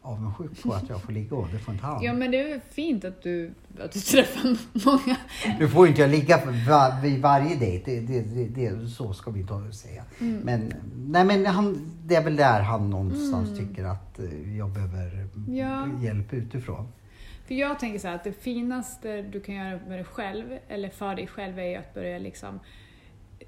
[0.01, 2.03] avundsjuk på att jag får ligga och det får inte han.
[2.03, 3.53] Ja men det är väl fint att du,
[3.83, 5.17] att du träffar många.
[5.59, 9.31] Nu får inte jag ligga var, vid varje dejt, det, det, det, det, så ska
[9.31, 10.03] vi inte säga.
[10.19, 10.37] Mm.
[10.39, 13.59] Men, nej, men han, det är väl där han någonstans Mm.
[13.67, 14.19] tycker att
[14.57, 15.87] jag behöver Ja.
[16.01, 16.87] hjälp utifrån.
[17.47, 20.89] För jag tänker så här att det finaste du kan göra med dig själv, eller
[20.89, 22.59] för dig själv, är ju att börja liksom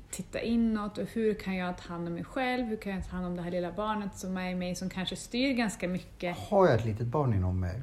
[0.10, 2.66] titta inåt och hur kan jag ta hand om mig själv?
[2.66, 4.90] Hur kan jag ta hand om det här lilla barnet som är i mig som
[4.90, 6.38] kanske styr ganska mycket?
[6.38, 7.82] Har jag ett litet barn inom mig?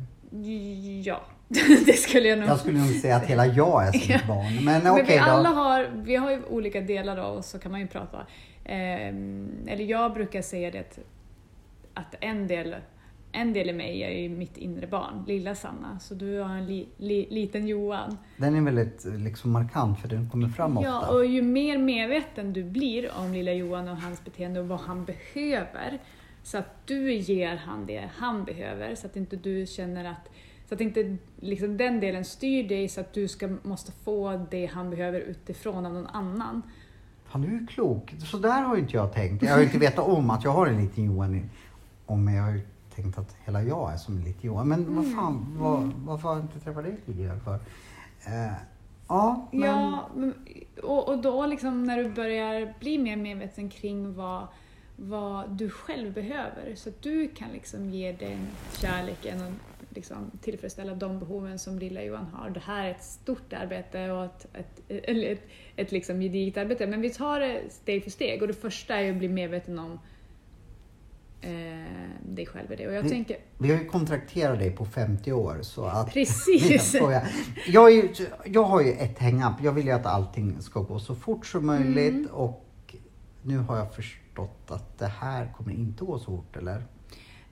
[1.04, 1.20] Ja,
[1.86, 2.48] det skulle jag nog...
[2.48, 4.64] Jag skulle nog säga att hela jag är som ett barn.
[4.64, 5.54] Men Men vi alla då.
[5.54, 8.26] har, vi har ju olika delar av oss, så kan man ju prata.
[8.64, 10.98] Ehm, eller jag brukar säga det
[11.94, 12.76] att en, del,
[13.32, 15.98] en del i mig är ju mitt inre barn, lilla Sanna.
[15.98, 18.18] Så du har en li, li, liten Johan.
[18.36, 20.90] Den är väldigt liksom markant för den kommer fram ofta.
[20.90, 24.80] Ja, och ju mer medveten du blir om lilla Johan och hans beteende och vad
[24.80, 25.98] han behöver,
[26.42, 30.28] så att du ger han det han behöver, så att inte du känner att
[30.68, 34.66] så att inte liksom den delen styr dig så att du ska, måste få det
[34.66, 36.62] han behöver utifrån av någon annan.
[37.24, 38.14] Fan, du är klok.
[38.30, 39.42] Så där har ju inte jag tänkt.
[39.42, 41.50] Jag har ju inte vetat om att jag har en liten Johan
[42.06, 42.28] om.
[42.28, 42.60] Jag har
[42.96, 44.68] tänkt att hela jag är som en liten Johan.
[44.68, 47.54] Men vad fan, vad, varför har jag inte träffat dig tidigare för?
[48.26, 48.52] Eh,
[49.08, 49.60] ja, men...
[49.60, 50.08] Ja,
[50.82, 54.46] och, och då liksom när du börjar bli mer medveten kring vad,
[54.96, 58.48] vad du själv behöver så att du kan liksom ge den
[58.80, 59.52] kärleken och
[59.96, 62.50] liksom tillfredsställa de behoven som lilla Johan har.
[62.50, 65.40] Det här är ett stort arbete och ett, ett, ett,
[65.76, 69.10] ett liksom gediget arbete men vi tar det steg för steg och det första är
[69.10, 69.98] att bli medveten om
[72.22, 72.88] dig själv i det.
[72.88, 76.12] Och jag Vi- tänker, Vi har ju kontrakterat dig på 50 år så att...
[76.12, 76.94] Precis.
[77.00, 77.22] jag,
[77.68, 78.08] jag, ju,
[78.44, 79.52] jag har ju ett hang-up.
[79.62, 82.26] Jag vill ju att allting ska gå så fort som möjligt Mm.
[82.32, 82.94] och
[83.42, 86.82] nu har jag förstått att det här kommer inte gå så fort eller?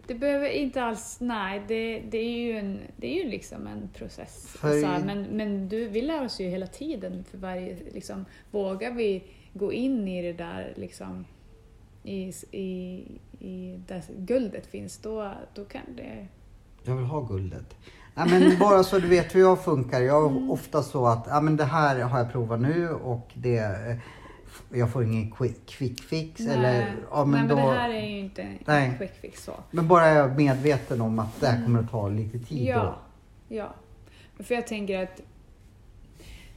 [0.06, 3.88] Det behöver inte alls, nej, det, det är ju en, det är ju liksom en
[3.94, 4.46] process.
[4.58, 8.24] För- Så här, men, men du, vi lär oss ju hela tiden för varje, liksom,
[8.50, 11.24] vågar vi gå in i det där liksom,
[12.04, 13.04] i, i,
[13.38, 16.26] i där guldet finns, då, då kan det...
[16.84, 17.76] Jag vill ha guldet.
[18.14, 20.00] Nej, men bara så du vet hur jag funkar.
[20.00, 20.50] Jag är Mm.
[20.50, 23.96] ofta så att ja, men det här har jag provat nu och det, eh,
[24.78, 26.40] jag får ingen quick, quick fix.
[26.40, 28.86] Eller, ja, men nej, då, men det här är ju inte Nej.
[28.88, 29.52] en quick fix så.
[29.70, 32.66] men bara är jag medveten om att det här kommer att ta lite tid.
[32.66, 32.82] Ja,
[33.48, 33.54] Då.
[33.56, 33.74] ja.
[34.38, 35.20] För jag tänker att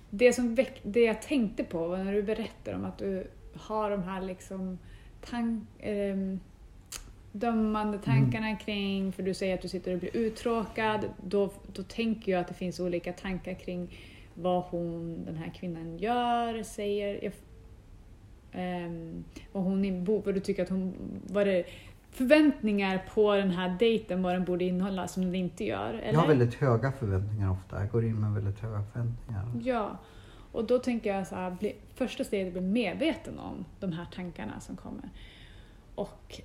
[0.10, 3.90] det, som väck, det jag tänkte på var när du berättar om att du har
[3.92, 4.78] de här liksom
[5.30, 6.40] tank, ehm,
[7.32, 12.32] dömande tankarna kring, för du säger att du sitter och blir uttråkad, då, då tänker
[12.32, 13.98] jag att det finns olika tankar kring
[14.34, 17.24] vad hon, den här kvinnan gör, säger.
[17.24, 17.34] Jag,
[18.52, 20.94] ehm, vad, hon, vad du tycker att hon...
[21.28, 21.64] Vad det,
[22.12, 25.94] förväntningar på den här dejten, vad den borde innehålla, som den inte gör.
[25.94, 26.14] Eller?
[26.14, 27.80] Jag har väldigt höga förväntningar ofta.
[27.80, 29.46] Jag går in med väldigt höga förväntningar.
[29.62, 29.98] Ja,
[30.54, 33.92] och då tänker jag så här, bli, första steget är att bli medveten om de
[33.92, 35.10] här tankarna som kommer.
[35.96, 36.42] Och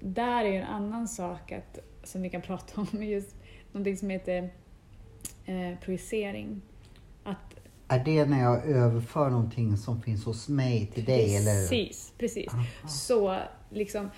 [0.00, 3.36] där är ju en annan sak att, som vi kan prata om, just
[3.72, 4.50] någonting som heter
[5.44, 6.60] eh, projicering.
[7.24, 7.54] Att
[7.88, 11.36] Är det när jag överför någonting som finns hos mig till dig?
[11.36, 11.68] Eller?
[11.68, 12.54] Precis, precis.
[12.54, 12.88] Aha.
[12.88, 13.38] Så
[13.70, 14.10] liksom,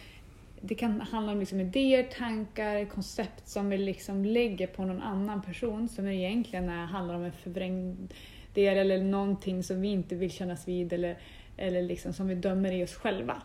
[0.61, 5.43] det kan handla om liksom idéer, tankar, koncept som vi liksom lägger på någon annan
[5.43, 8.13] person som egentligen är, handlar om en förvrängd
[8.55, 11.19] del eller någonting som vi inte vill kännas vid eller,
[11.57, 13.43] eller liksom som vi dömer i oss själva.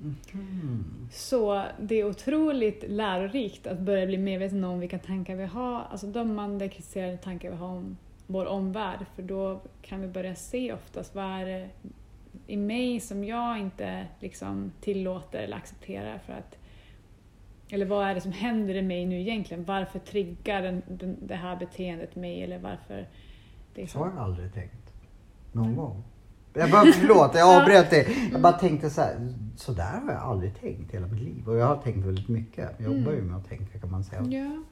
[0.00, 0.84] Mm.
[1.12, 6.06] Så det är otroligt lärorikt att börja bli medveten om vilka tankar vi har, alltså
[6.06, 9.06] dömande, kritiserande tankar vi har om vår omvärld.
[9.14, 11.68] För då kan vi börja se oftast vad är det
[12.46, 16.58] i mig som jag inte liksom tillåter eller accepterar för att
[17.68, 19.64] eller vad är det som händer i mig nu egentligen?
[19.64, 22.42] Varför triggar den, den, det här beteendet mig?
[22.42, 23.06] Eller varför...
[23.74, 24.00] Så Liksom.
[24.00, 24.92] har jag aldrig tänkt.
[25.52, 26.02] Någon gång.
[26.54, 28.28] Jag bara, förlåt, jag avbröt dig.
[28.32, 31.48] Jag bara tänkte så här, så där har jag aldrig tänkt hela mitt liv.
[31.48, 32.70] Och jag har tänkt väldigt mycket.
[32.78, 34.22] Jag jobbar ju med att tänka kan man säga.
[34.22, 34.62] Ja.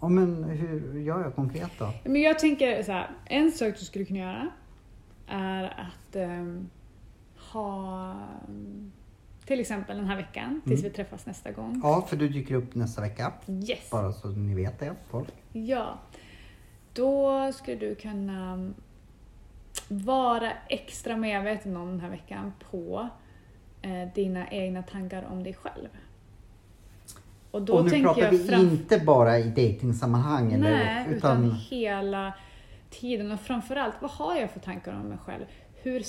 [0.00, 1.90] Ja, men hur gör jag konkret då?
[2.04, 4.48] Men jag tänker så här, en sak du skulle kunna göra
[5.26, 6.68] är att ehm,
[7.52, 8.14] ha
[9.46, 11.80] till exempel den här veckan tills vi träffas nästa gång.
[11.84, 13.32] Ja, för du dyker upp nästa vecka.
[13.46, 13.90] Yes!
[13.90, 15.28] Bara så ni vet det, folk.
[15.52, 15.98] Ja.
[16.96, 18.72] Då skulle du kunna
[19.88, 23.08] vara extra medveten om den här veckan på
[23.82, 25.88] eh, dina egna tankar om dig själv.
[27.50, 31.44] Och då och nu tänker pratar vi fram- inte bara i dejtingsammanhang eller, Nej, utan...
[31.44, 32.32] utan hela
[32.90, 33.32] tiden.
[33.32, 35.44] Och framförallt, vad har jag för tankar om mig själv?
[35.82, 36.02] Hur,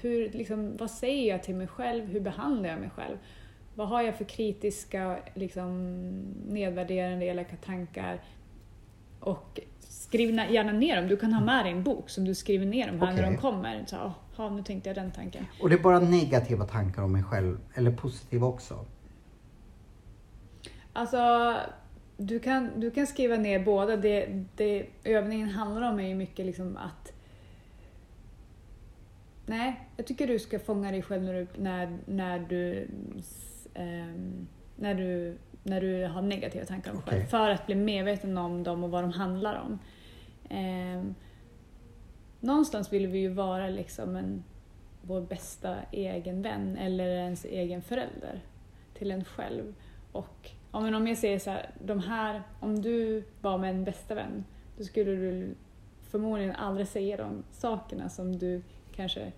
[0.00, 2.04] hur, liksom, vad säger jag till mig själv?
[2.06, 3.16] Hur behandlar jag mig själv?
[3.74, 5.92] Vad har jag för kritiska, liksom,
[6.48, 8.20] nedvärderande, elaka tankar?
[9.22, 11.08] Och skriv na- gärna ner dem.
[11.08, 13.30] Du kan ha med dig en bok som du skriver ner dem här när Okej.
[13.34, 13.84] de kommer.
[13.86, 15.46] Så, "Åh, ja, nu tänkte jag den tanken.
[15.62, 18.84] Och det är bara negativa tankar om mig själv, eller positiva också?
[20.92, 21.54] Alltså,
[22.16, 23.96] du kan, du kan skriva ner båda.
[23.96, 27.12] Det, det övningen handlar om är ju mycket liksom att...
[29.46, 32.88] Nej, jag tycker du ska fånga dig själv när du, när, när du,
[33.74, 37.18] ehm, när du, när du har negativa tankar om Okej.
[37.18, 37.26] själv.
[37.26, 39.78] För att bli medveten om dem och vad de handlar om.
[40.50, 41.14] Ehm,
[42.40, 44.44] någonstans vill vi ju vara liksom en,
[45.02, 48.40] vår bästa egen vän eller ens egen förälder
[48.94, 49.74] till en själv.
[50.12, 53.84] Och ja, men om jag säger så här, de här, om du var med en
[53.84, 54.44] bästa vän,
[54.78, 55.54] då skulle du
[56.10, 58.62] förmodligen aldrig säga de sakerna som du
[58.96, 59.32] kanske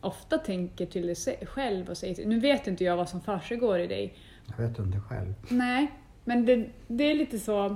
[0.00, 2.28] ofta tänker till dig själv och säger till.
[2.28, 4.14] Nu vet inte jag vad som försiggår i dig.
[4.46, 5.34] Jag vet inte själv.
[5.48, 5.92] Nej,
[6.24, 7.66] men det, det är lite så...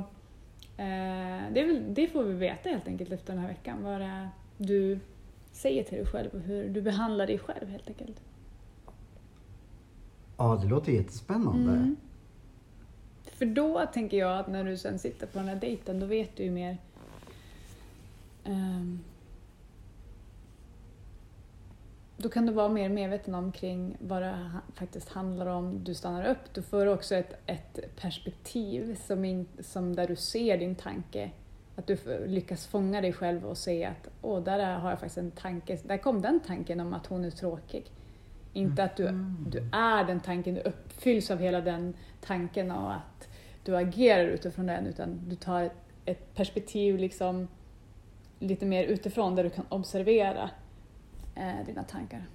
[0.77, 3.83] Eh, det, väl, det får vi veta helt enkelt efter den här veckan.
[3.83, 4.29] Vad det är
[4.59, 4.99] du
[5.53, 8.21] säger till dig själv och hur du behandlar dig själv helt enkelt.
[10.37, 11.73] Ja, det låter jättespännande.
[11.73, 11.97] Mm.
[13.25, 16.37] För då tänker jag att när du sen sitter på den här dejten, då vet
[16.37, 16.79] du ju mer...
[18.45, 19.01] ehm,
[22.21, 25.85] då kan du vara mer medveten om kring vad det faktiskt handlar om.
[25.85, 30.59] Du stannar upp, du får också ett, ett perspektiv som, in, som där du ser
[30.59, 31.31] din tanke.
[31.77, 35.19] Att du lyckas fånga dig själv och se att åh, där är- har jag faktiskt
[35.19, 35.79] en tanke.
[35.85, 37.91] Där kom den tanken om att hon är tråkig.
[38.53, 39.09] Inte att du,
[39.51, 43.29] du är den tanken, du uppfylls av hela den tanken och att
[43.65, 45.73] du agerar utifrån den utan du tar ett,
[46.05, 47.49] ett perspektiv liksom
[48.39, 50.51] lite mer utifrån där du kan observera
[51.39, 52.27] eh, dina tankar.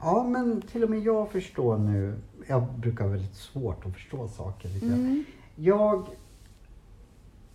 [0.00, 2.18] Ja, men till och med jag förstår nu.
[2.48, 4.68] Jag brukar ha väldigt svårt att förstå saker.
[4.68, 4.86] Lite.
[4.86, 5.24] Mm.
[5.56, 6.06] Jag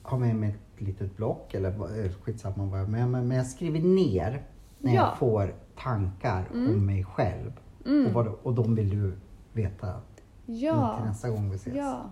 [0.01, 3.47] har med mig ett litet block, eller eh, skitsamma vad jag har med men jag
[3.47, 4.43] skriver ner
[4.79, 5.01] när Ja.
[5.01, 7.51] jag får tankar om mig själv.
[7.85, 8.07] Mm.
[8.07, 9.13] Och, vad, och de vill du
[9.53, 10.23] veta till
[10.63, 11.75] Ja, nästa gång vi ses.
[11.75, 12.11] ja.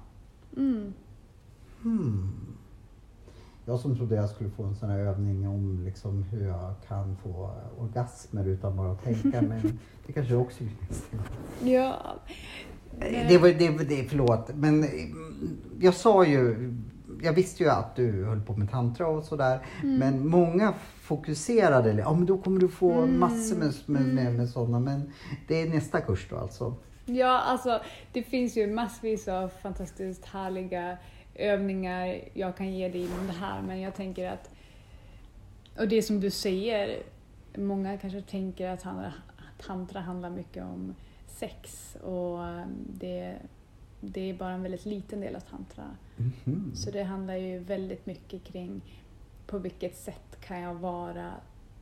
[0.57, 0.93] Mm.
[1.81, 2.44] Hmm.
[3.67, 7.17] Jag som trodde jag skulle få en sån här övning om liksom hur jag kan
[7.23, 11.05] få orgasmer utan bara att tänka, men det kanske också finns.
[11.63, 11.95] Ja.
[12.99, 16.73] Det var, det, det, förlåt, men mm, jag sa ju,
[17.23, 19.97] jag visste ju att du höll på med tantra och sådär, Mm.
[19.97, 23.19] men många fokuserade, ja men då kommer du få Mm.
[23.19, 25.11] massor med, med, med, med sådana, men
[25.47, 26.75] det är nästa kurs då alltså.
[27.05, 27.79] Ja, alltså
[28.13, 30.97] det finns ju massvis av fantastiskt härliga
[31.35, 34.49] övningar jag kan ge dig inom det här, men jag tänker att
[35.77, 37.03] och det som du säger,
[37.57, 38.85] många kanske tänker att
[39.57, 40.95] tantra, handlar mycket om
[41.27, 43.37] sex och um, det,
[44.01, 45.83] det är bara en väldigt liten del av tantra.
[46.17, 46.71] Mhm.
[46.75, 48.81] Så det handlar ju väldigt mycket kring
[49.47, 51.33] på vilket sätt kan jag vara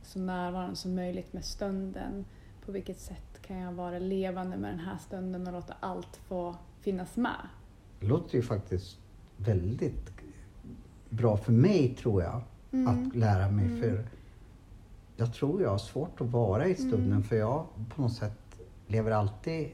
[0.02, 2.24] så närvarande som möjligt med stunden?
[2.66, 6.56] På vilket sätt kan jag vara levande med den här stunden och låta allt få
[6.80, 7.48] finnas med?
[8.00, 8.98] Det låter ju faktiskt
[9.36, 10.10] väldigt
[11.10, 12.40] bra för mig tror jag,
[12.72, 12.88] Mm.
[12.88, 13.80] att lära mig.
[13.80, 14.04] För
[15.16, 17.22] jag tror jag har svårt att vara i stunden Mm.
[17.22, 19.68] för jag på något sätt lever alltid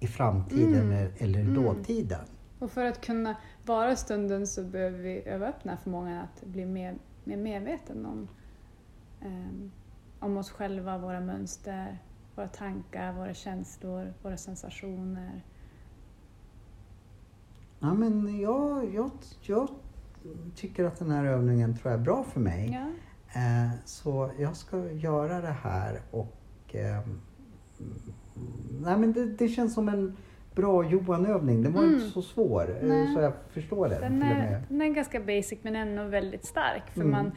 [0.00, 1.08] i framtiden Mm.
[1.18, 1.54] eller, i Mm.
[1.64, 2.24] dåtiden.
[2.58, 6.16] Och för att kunna vara i stunden så behöver vi öva upp den här förmågan
[6.18, 6.94] att bli mer,
[7.24, 8.28] mer medveten om,
[9.22, 9.70] ehm,
[10.20, 11.98] om oss själva, våra mönster,
[12.34, 15.42] våra tankar, våra känslor, våra sensationer.
[17.80, 19.10] Ja, men jag, jag,
[19.40, 19.68] jag
[20.54, 22.70] tycker att den här övningen tror jag är bra för mig.
[22.72, 22.86] Ja.
[23.40, 27.00] Eh, så jag ska göra det här och eh,
[28.80, 30.16] nej, men det, det känns som en
[30.54, 31.62] bra Johan-övning.
[31.62, 31.94] Den var Mm.
[31.94, 33.14] inte så svår, eh, Nej.
[33.14, 36.90] så jag förstår den, Den är, den är ganska basic men ändå väldigt stark.
[36.90, 37.10] För Mm.
[37.12, 37.32] man,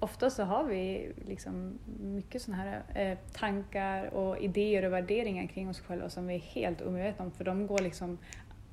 [0.00, 5.68] ofta så har vi liksom mycket sådana här eh, tankar och idéer och värderingar kring
[5.68, 8.18] oss själva som vi är helt omedvetna om för de går liksom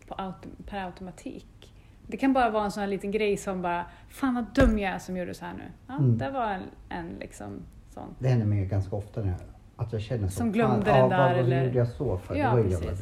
[0.07, 1.73] på auto, per automatik.
[2.07, 4.91] Det kan bara vara en sån här liten grej som bara, fan vad dum jag
[4.93, 5.63] är som gjorde så här nu.
[5.87, 6.17] Ja, Mm.
[6.17, 7.47] Det var en, en liksom
[7.93, 8.15] sån.
[8.19, 9.33] Det händer mig ganska ofta jag,
[9.75, 10.35] att jag känner så.
[10.35, 12.35] Som glömde fan, den ja, där vad, eller- gjorde jag så för?
[12.35, 12.97] Ja, det var ju dumt.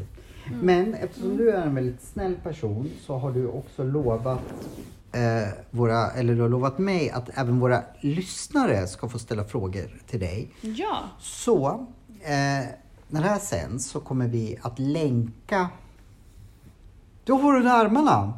[0.61, 4.41] Men eftersom du är en väldigt snäll person så har du också lovat
[5.11, 10.01] eh, våra, eller du har lovat mig att även våra lyssnare ska få ställa frågor
[10.07, 10.51] till dig.
[10.61, 11.67] Ja, Så,
[12.21, 12.67] eh,
[13.07, 15.69] när det här sänds så kommer vi att länka...
[17.25, 18.33] Du har hår under armarna!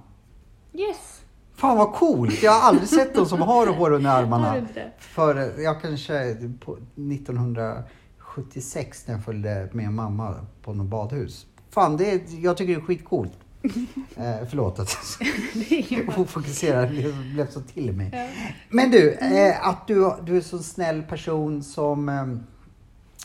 [0.73, 1.21] yes!
[1.55, 2.43] Fan vad coolt!
[2.43, 4.47] Jag har aldrig sett någon som har hår under armarna.
[4.47, 4.91] Har du inte?
[4.99, 11.45] För jag kanske på 1976 när jag följde med mamma på något badhus.
[11.69, 13.31] Fan, det är, jag tycker det är skitcoolt.
[14.17, 14.97] Eh, förlåt att
[15.89, 18.09] jag ofokuserad det blev så till mig.
[18.13, 18.27] Ja.
[18.69, 22.25] Men du, eh, att du, du är så snäll person som eh,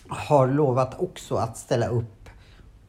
[0.08, 2.19] har lovat också att ställa upp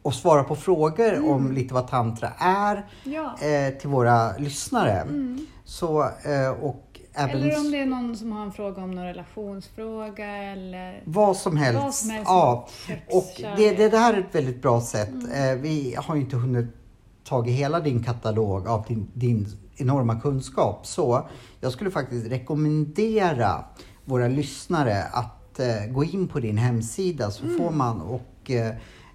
[0.02, 3.36] och svara på frågor om lite vad tantra är Ja.
[3.42, 4.92] eh, till våra lyssnare.
[4.92, 5.46] Mm.
[5.66, 9.06] Så, eh, och även Eller om det är någon som har en fråga om någon
[9.06, 11.82] relationsfråga eller vad som helst.
[11.84, 12.28] Vad som helst.
[12.30, 12.68] Ja.
[13.12, 15.10] Och det, det, det här är ett väldigt bra sätt.
[15.10, 15.56] Mm.
[15.56, 16.76] Eh, vi har ju inte hunnit
[17.24, 20.86] tagit hela din katalog av din, din enorma kunskap.
[20.88, 21.30] Så
[21.60, 23.66] jag skulle faktiskt rekommendera
[24.06, 28.52] våra lyssnare att eh, gå in på din hemsida så får man och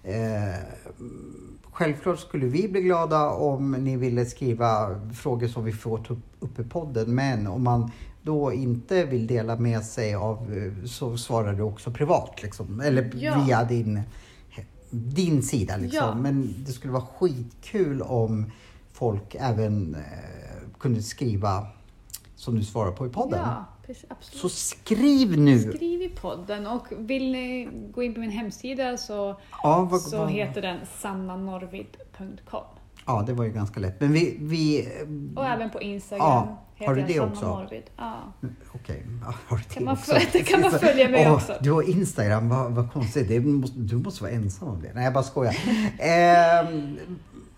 [0.07, 0.55] eh,
[1.73, 6.59] Självklart skulle vi bli glada om ni ville skriva frågor som vi får ta upp
[6.59, 7.15] i podden.
[7.15, 7.91] Men om man
[8.23, 12.43] då inte vill dela med sig av eh, så svarar du också privat.
[12.43, 12.81] Liksom.
[12.81, 13.43] Eller Ja.
[13.47, 14.01] via din,
[14.91, 15.77] din sida.
[15.77, 15.99] Liksom.
[16.09, 16.15] Ja.
[16.15, 18.51] Men det skulle vara skitkul om
[18.93, 20.01] folk även eh,
[20.79, 21.67] kunde skriva
[22.37, 23.41] som du svarar på i podden.
[23.43, 24.41] Ja, precis, absolut.
[24.41, 25.59] Så skriv nu!
[25.61, 30.19] Skriv i podden och vill ni gå in på min hemsida så, Ja, vad, så
[30.19, 32.65] vad, heter den sannanorvid.com.
[33.07, 34.01] ja, det var ju ganska lätt.
[34.01, 34.37] Men vi...
[34.41, 34.89] vi
[35.37, 36.27] Och även på Instagram
[36.79, 37.65] Ja, har du heter det också?
[37.97, 38.33] Ja.
[38.75, 40.17] Okej, ja, har du det Kan man också?
[40.33, 41.55] det kan man följa mig Åh, också.
[41.61, 43.29] Du har Instagram, vad, vad konstigt.
[43.29, 44.93] Det måste, du måste vara ensam om det.
[44.95, 45.57] Nej, jag bara skojar.
[45.99, 46.99] Ehm,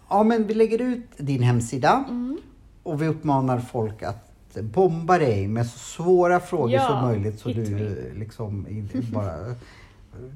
[0.08, 2.38] ja, men vi lägger ut din hemsida Mm.
[2.82, 4.27] och vi uppmanar folk att
[4.62, 8.18] bomba dig med så svåra frågor Ja, som möjligt så du me.
[8.18, 9.54] liksom inte bara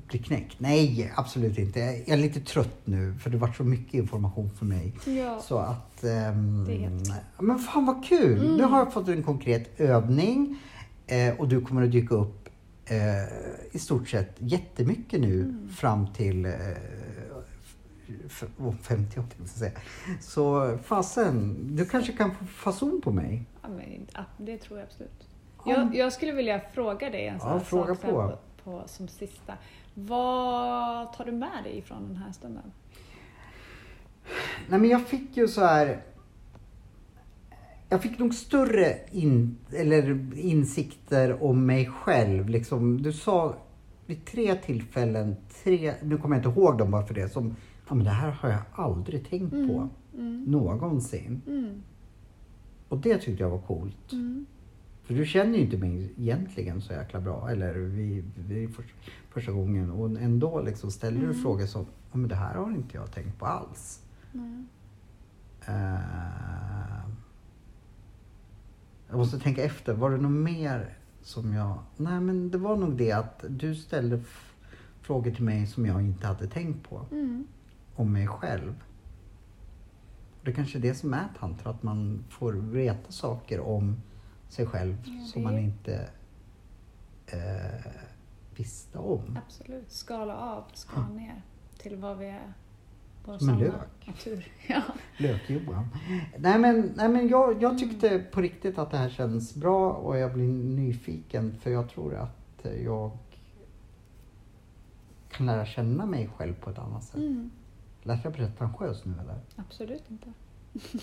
[0.08, 0.54] blir knäckt.
[0.60, 1.80] Nej, absolut inte.
[1.80, 4.92] Jag är lite trött nu för det var så mycket information för mig.
[5.06, 5.40] Ja.
[5.42, 6.04] Så att...
[6.04, 7.02] Mm.
[7.40, 8.56] men fan vad kul!
[8.56, 10.56] Nu har jag fått en konkret övning
[11.06, 12.48] eh, och du kommer att dyka upp
[12.84, 12.96] eh,
[13.72, 15.68] i stort sett jättemycket nu Mm.
[15.68, 16.52] fram till eh,
[18.26, 19.72] f- oh, 58 tänkte jag säga.
[20.20, 23.42] Så fasen, du kanske kan få fason på mig?
[23.62, 24.06] Ja, men,
[24.46, 25.26] det tror jag absolut.
[25.64, 25.72] Ja.
[25.72, 28.38] Jag, jag skulle vilja fråga dig en sån Ja, fråga sak på.
[28.64, 29.54] på, som sista.
[29.94, 32.72] Vad tar du med dig från den här stunden?
[34.68, 36.02] Nej men jag fick ju så här...
[37.88, 42.48] Jag fick nog större in, eller insikter om mig själv.
[42.48, 43.54] Liksom, du sa
[44.06, 47.56] vid tre tillfällen, tre, nu kommer jag inte ihåg dem bara för det, som
[47.88, 49.88] ja, men det här har jag aldrig tänkt på
[50.18, 50.44] Mm.
[50.44, 51.42] någonsin.
[51.46, 51.82] Mm.
[52.92, 54.12] Och det tyckte jag var coolt.
[54.12, 54.46] Mm.
[55.02, 57.50] För du känner ju inte mig egentligen så jäkla bra.
[57.50, 58.84] Eller vi, vi för,
[59.30, 59.90] första gången.
[59.90, 63.38] Och ändå liksom ställer du frågor som, ja, men det här har inte jag tänkt
[63.38, 64.02] på alls.
[64.34, 64.68] Mm.
[65.66, 67.00] Eh,
[69.08, 69.94] jag måste tänka efter.
[69.94, 71.78] Var det något mer som jag...
[71.96, 74.22] Nej, men det var nog det att du ställde
[75.00, 77.06] frågor till mig som jag inte hade tänkt på.
[77.10, 77.46] Mm.
[77.94, 78.74] Om mig själv.
[80.42, 81.70] Och det kanske är det som är tantra.
[81.70, 84.02] Att man får veta saker om
[84.48, 86.08] sig själv Ja, som man inte
[87.26, 87.92] eh,
[88.56, 89.38] visste om.
[89.46, 89.92] Absolut.
[89.92, 91.42] Skala av, skala ner
[91.78, 92.52] till vad vi är.
[93.24, 94.06] Vår Som en lök.
[94.06, 94.48] natur.
[94.68, 94.82] Ja.
[95.18, 95.88] Lök-Johan.
[96.38, 100.18] Nej men, nej, men jag, jag tyckte på riktigt att det här känns bra och
[100.18, 103.10] jag blir nyfiken för jag tror att jag
[105.30, 107.16] kan lära känna mig själv på ett annat sätt.
[107.16, 107.50] Mm.
[108.02, 109.40] Lät jag pretentiös nu eller?
[109.56, 110.26] Absolut inte.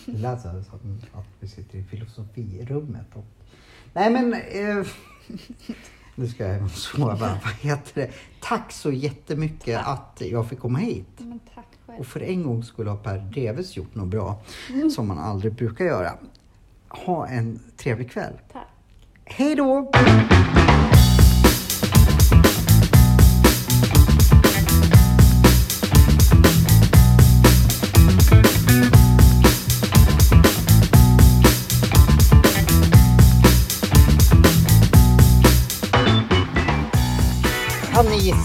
[0.06, 3.08] Det lät så som att vi sitter i filosofirummet.
[3.14, 3.26] Och...
[3.94, 4.34] Nej men...
[4.34, 4.86] Eh...
[6.16, 7.16] Nu ska jag sova.
[7.44, 8.12] Vad heter det?
[8.40, 11.08] Tack så jättemycket att jag fick komma hit.
[11.18, 12.00] Men tack själv.
[12.00, 14.42] Och för en gång skulle ha Per Dreves gjort något bra
[14.96, 16.14] som man aldrig brukar göra.
[16.88, 18.34] Ha en trevlig kväll.
[18.52, 18.68] Tack.
[19.26, 19.92] Hej då!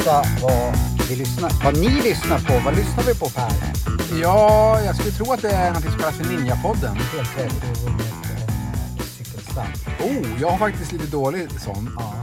[0.05, 0.74] Gissa vad,
[1.09, 2.64] vi lyssnar, vad ni lyssnar på?
[2.64, 3.52] Vad lyssnar vi på Per?
[4.22, 6.96] Ja, jag skulle tro att det är något som kallas för Ninjapodden.
[6.96, 8.07] Helt rätt, du har vunnit
[9.48, 10.24] en eh.
[10.34, 11.90] Oh, jag har faktiskt lite dålig sån.
[11.98, 12.14] Ja.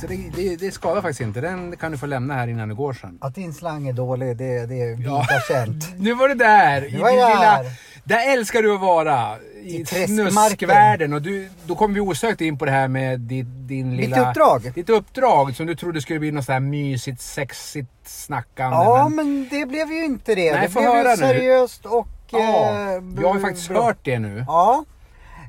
[0.00, 1.40] Så det, det, det skadar faktiskt inte.
[1.40, 3.18] Den kan du få lämna här innan du går sen.
[3.20, 5.26] Att din slang är dålig, det, det är vida Ja.
[5.48, 5.84] känt.
[5.98, 6.80] Nu var det där!
[6.92, 7.70] Nu var lilla, där.
[8.04, 9.36] där älskar du att vara.
[9.62, 11.12] I, I snuskvärlden.
[11.12, 14.28] Och du, då kommer vi osökt in på det här med din, din Mitt lilla...
[14.28, 14.72] uppdrag.
[14.74, 18.76] Ditt uppdrag som du trodde skulle bli något så här mysigt, sexigt snackande.
[18.76, 20.52] Ja, men, men det blev ju inte det.
[20.52, 21.16] Nej, det blev ju nu.
[21.16, 22.08] seriöst och...
[22.30, 24.44] ja, eh, jag har ju faktiskt hört det nu.
[24.46, 24.84] Ja.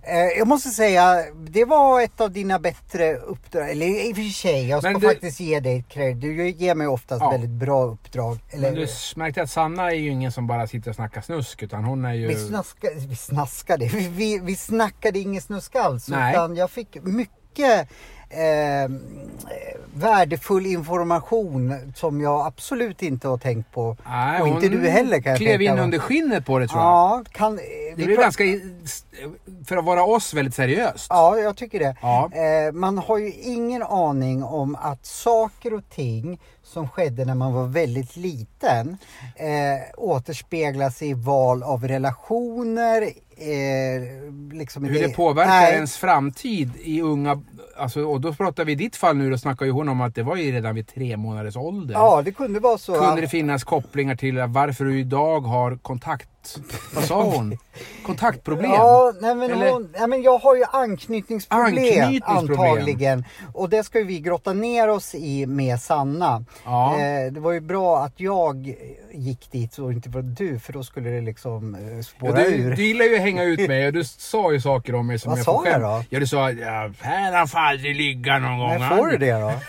[0.10, 3.70] Eh, Jag måste säga, det var ett av dina bättre uppdrag.
[3.70, 6.18] Eller i och för sig, jag ska du- faktiskt ge dig cred.
[6.18, 7.32] Du ger mig oftast Ja.
[7.32, 8.38] väldigt bra uppdrag.
[8.50, 11.64] Eller, Men du märkte att Sanna är ju ingen som bara sitter och snackar snusk
[11.64, 12.28] utan hon är ju...
[12.28, 16.08] vi, snaskade, vi snaskade, vi, vi, vi snackade inget snusk alls.
[16.08, 16.34] Nej.
[16.34, 17.90] Utan jag fick mycket
[18.30, 18.92] eh,
[19.94, 23.98] värdefull information som jag absolut inte har tänkt på.
[24.06, 25.84] Nej, och inte hon du heller kan jag klev tänka in mig.
[25.84, 26.88] under skinnet på det tror jag.
[26.90, 27.60] Ja, kan,
[28.08, 28.44] det pra- ganska,
[29.66, 31.08] för att vara oss, väldigt seriöst.
[31.10, 31.96] Ja, jag tycker det.
[32.02, 32.30] Ja.
[32.34, 37.54] Eh, man har ju ingen aning om att saker och ting som skedde när man
[37.54, 38.98] var väldigt liten
[39.36, 39.48] eh,
[39.98, 43.02] återspeglas i val av relationer.
[43.38, 44.02] Eh,
[44.54, 47.42] liksom Hur det påverkar Nej, ens framtid i unga...
[47.78, 50.16] Alltså, och då pratar vi i ditt fall nu, då snackar ju hon om att
[50.16, 51.94] det var ju redan vid tre månaders ålder.
[51.94, 52.94] Ja, det kunde vara så.
[52.94, 56.30] Kunde det finnas kopplingar till varför du idag har kontakt...
[56.96, 57.58] Vad sa hon?
[58.06, 58.72] Kontaktproblem?
[58.72, 62.60] Ja, nej men, Eller- hon, nej men jag har ju anknytningsproblem, Anknytningsproblem.
[62.60, 63.26] antagligen.
[63.54, 66.46] Och det ska ju vi grotta ner oss i med Sanna.
[66.66, 67.00] Ja.
[67.00, 68.76] Eh, det var ju bra att jag
[69.12, 72.42] gick dit och inte var du för då skulle det liksom eh, Ja, spåra du,
[72.46, 72.76] ur.
[72.76, 75.30] du gillar ju att hänga ut mig och du sa ju saker om mig som
[75.30, 76.04] Vad jag sa jag då?
[76.10, 78.80] Ja, du sa ja, här får aldrig ligga någon gång.
[78.80, 79.52] Men får du det då?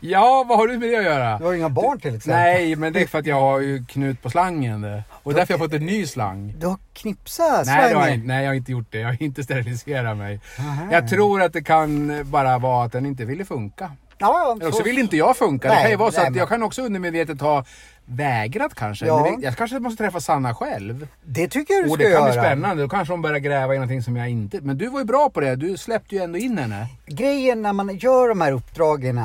[0.00, 1.38] Ja, vad har du med det att göra?
[1.38, 2.42] Du har inga barn till exempel.
[2.42, 5.02] Nej, men det är för att jag har ju knut på slangen.
[5.10, 6.54] Och därför har jag fått en ny slang.
[6.58, 8.14] Du har knipsat Nej, det har jag, slangen.
[8.14, 8.98] inte- nej, jag har inte gjort det.
[8.98, 10.40] Jag har inte steriliserat mig.
[10.58, 10.88] Aha.
[10.92, 13.90] Jag tror att det kan bara vara att den inte ville funka.
[14.20, 15.68] Ja, Eller så- så vill inte jag funka.
[15.68, 17.64] det Nej, kan ju vara så nej, att jag kan också undermedvetet ha
[18.04, 19.06] vägrat kanske.
[19.06, 19.36] Ja.
[19.38, 21.06] Det, jag kanske måste träffa Sanna själv.
[21.24, 22.32] Det tycker jag du Och ska det kan göra.
[22.32, 22.82] bli spännande.
[22.82, 24.60] Då kanske hon börjar gräva i någonting som jag inte...
[24.60, 25.56] Men du var ju bra på det.
[25.56, 26.86] Du släppte ju ändå in henne.
[27.06, 29.24] Grejen när man gör de här uppdragen, eh,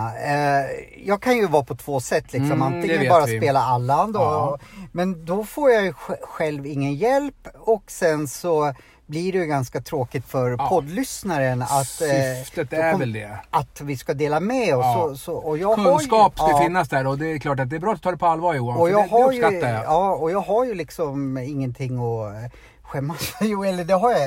[1.05, 2.51] jag kan ju vara på två sätt liksom.
[2.51, 3.37] Mm, det Antingen bara vi.
[3.37, 4.59] spela Allan då, Ja.
[4.91, 8.73] men då får jag ju sj- själv ingen hjälp och sen så
[9.05, 10.67] blir det ju ganska tråkigt för Ja.
[10.69, 12.07] poddlyssnaren att, eh,
[12.43, 13.39] Syftet då är kom- väl det.
[13.49, 14.85] att vi ska dela med oss.
[14.85, 15.07] Ja.
[15.09, 17.59] Så, så, och jag Kunskap har ju, ska ja, finnas där och det är klart
[17.59, 18.77] att det är bra att tar det på allvar Johan.
[18.77, 19.83] Och jag, det, har det ju, jag.
[19.83, 22.51] ja, och jag har ju liksom ingenting att eh,
[22.81, 23.45] skämmas för.
[23.45, 24.21] Jo, eller det har jag.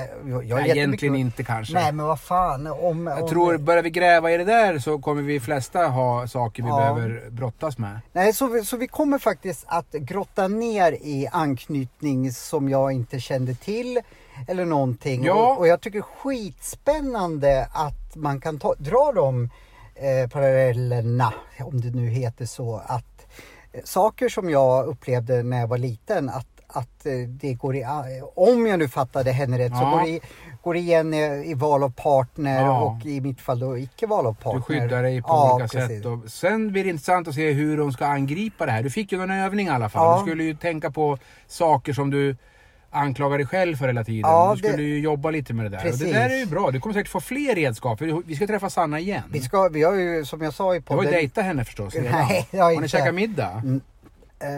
[0.45, 1.75] jag har Nej, egentligen inte kanske.
[1.75, 2.67] Nej, men vad fan.
[2.67, 6.29] Om, Jag om, tror, börjar vi gräva i det där så kommer vi flesta ha
[6.29, 6.77] saker vi Ja.
[6.77, 8.01] behöver brottas med.
[8.13, 13.21] Nej, så vi, så vi kommer faktiskt att grotta ner i anknytning som jag inte
[13.21, 14.01] kände till
[14.47, 15.25] eller någonting.
[15.25, 15.53] Ja.
[15.53, 16.01] Och, och jag tycker
[16.73, 19.51] skitspännande att man kan ta, dra de
[19.95, 23.27] eh, parallellerna, om det nu heter så, att
[23.73, 27.85] eh, saker som jag upplevde när jag var liten, att att eh, det går i,
[28.35, 29.91] om jag nu fattade henne rätt, så Ja.
[29.91, 30.21] går det, i-
[30.63, 32.81] går det igen i, i val av partner Ja.
[32.81, 34.55] och i mitt fall då icke val av partner.
[34.77, 35.97] Du skyddar dig på Ja, olika precis.
[35.97, 36.07] sätt.
[36.07, 38.83] Och sen blir det intressant att se hur de ska angripa det här.
[38.83, 40.19] Du fick ju någon övning i alla fall.
[40.21, 42.37] Du skulle ju tänka på saker som du
[42.91, 44.31] anklagar dig själv för hela tiden.
[44.31, 45.77] Ja, du skulle det- ju jobba lite med det där.
[45.77, 46.01] Och Precis.
[46.01, 46.71] det där är ju bra.
[46.71, 48.01] Du kommer säkert få fler redskap.
[48.27, 49.23] Vi ska träffa Sanna igen.
[49.33, 51.13] Vi, ska, vi har ju som jag sa i Du har ju podden...
[51.13, 52.13] dejtat henne förstås redan.
[52.13, 52.89] Nej, det har jag Har ni inte.
[52.89, 53.51] käkat middag?
[53.65, 53.81] Mm.
[54.41, 54.49] Eh,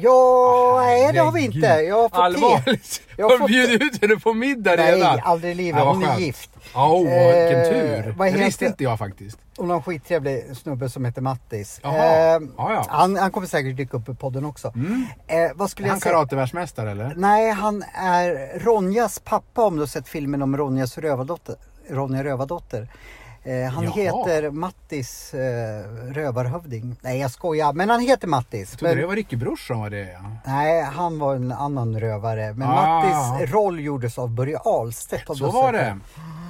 [0.00, 1.58] ja, nej det har vi inte.
[1.66, 2.18] Jag har fått.
[2.18, 3.02] Allvarligt?
[3.16, 5.20] Jag har Har du fått- bjudit ut henne på middag Nej, redan?
[5.22, 5.82] aldrig i livet.
[5.84, 6.50] Hon är gift.
[6.74, 8.14] Ja, oh, vilken tur.
[8.18, 9.38] vad Det heter- visste inte jag faktiskt.
[9.56, 11.80] Hon har en skittrevlig snubbe som heter Mattis.
[11.82, 12.34] Jaha.
[12.36, 12.86] Eh, Ja.
[12.88, 14.72] Han, han kommer säkert dyka upp i podden också.
[14.74, 15.06] Mm.
[15.54, 16.12] Vad Är skulle han jag säga?
[16.14, 17.12] karatevärldsmästare eller?
[17.16, 21.56] Nej, han är Ronjas pappa om du har sett filmen om Ronjas rövardotter.
[21.90, 22.88] Ronja Rövardotter.
[23.44, 23.92] Eh, han Jaha.
[23.94, 25.40] heter Mattis eh,
[26.12, 26.96] Rövarhövding.
[27.00, 28.70] Nej jag skojar, men han heter Mattis.
[28.70, 30.30] Jag trodde Men- det var Ricky Brorsson var det ja.
[30.46, 32.52] Nej, han var en annan rövare.
[32.52, 33.02] Men Ah.
[33.02, 35.26] Mattis roll gjordes av Börje Ahlstedt.
[35.38, 35.98] Så var sett det.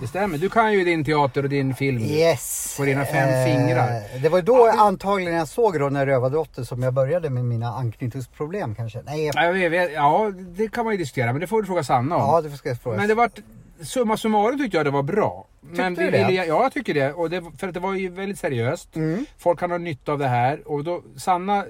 [0.00, 0.38] Det stämmer.
[0.38, 2.02] Du kan ju din teater och din film.
[2.02, 2.74] Yes.
[2.76, 4.02] På dina fem Eh, fingrar.
[4.22, 9.02] Det var då antagligen jag såg Ronja Rövardotter som jag började med mina anknytningsproblem kanske.
[9.06, 9.34] Nej, jag...
[9.36, 11.32] Ja, jag vet, ja, det kan man ju diskutera.
[11.32, 12.22] Men det får du fråga Sanna om.
[12.22, 12.96] ja det ska jag fråga.
[12.96, 13.30] Men det var
[13.84, 15.46] summa summarum tyckte jag det var bra.
[15.60, 16.26] Men Tyckte vi du det?
[16.26, 17.12] ville, ja, jag tycker det.
[17.12, 17.44] Och det.
[17.58, 18.96] För att det var ju väldigt seriöst.
[18.96, 19.26] Mm.
[19.38, 20.68] Folk kan ha nytta av det här.
[20.68, 21.64] Och då, Sanna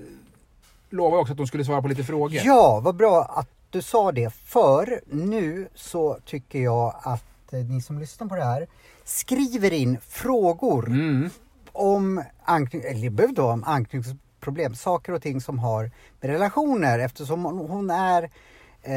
[0.91, 2.41] lovade också att hon skulle svara på lite frågor.
[2.45, 4.35] Ja, vad bra att du sa det.
[4.35, 8.67] För nu så tycker jag att eh, ni som lyssnar på det här
[9.05, 11.31] skriver in frågor Mm.
[11.73, 15.91] om anknytning, eller behöver vara om anknytningsproblem, saker och ting som har
[16.21, 18.31] med relationer eftersom hon är
[18.83, 18.93] eh,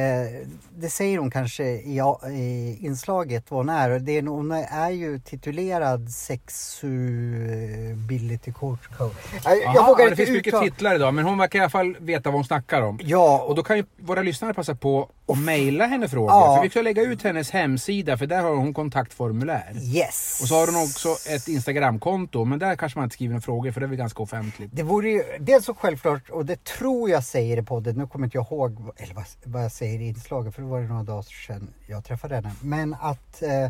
[0.75, 3.99] det säger hon kanske i, i inslaget vad hon är.
[3.99, 8.79] Det är hon är ju titulerad sexuality coach.
[8.97, 9.13] coach.
[9.43, 11.13] Jag, jag Aha, vågar ja, det inte finns mycket titlar idag.
[11.13, 12.99] Men hon verkar i alla fall veta vad hon snackar om.
[13.03, 16.31] Ja, Och då kan ju våra lyssnare passa på att mejla henne frågor.
[16.31, 16.55] Ja.
[16.55, 19.71] För vi ska lägga ut hennes hemsida för där har hon kontaktformulär.
[19.81, 20.39] yes.
[20.41, 22.45] Och så har hon också ett Instagramkonto.
[22.45, 24.69] Men där kanske man inte skriver några frågor för det är väl ganska offentligt.
[24.73, 28.25] Det vore ju dels så självklart, och det tror jag säger i podden, nu kommer
[28.25, 31.03] inte jag ihåg eller vad, vad jag säger i inslaget för det var det några
[31.03, 32.51] dagar sedan jag träffade henne.
[32.61, 33.69] Men att eh,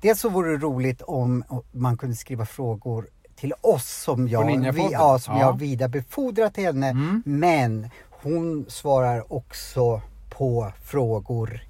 [0.00, 4.88] dels så vore det roligt om man kunde skriva frågor till oss som jag, vi,
[4.92, 5.40] ja, som Ja.
[5.40, 6.88] jag vidarebefordrar till henne.
[6.88, 7.22] Mm.
[7.26, 10.00] Men hon svarar också
[10.32, 11.60] på frågor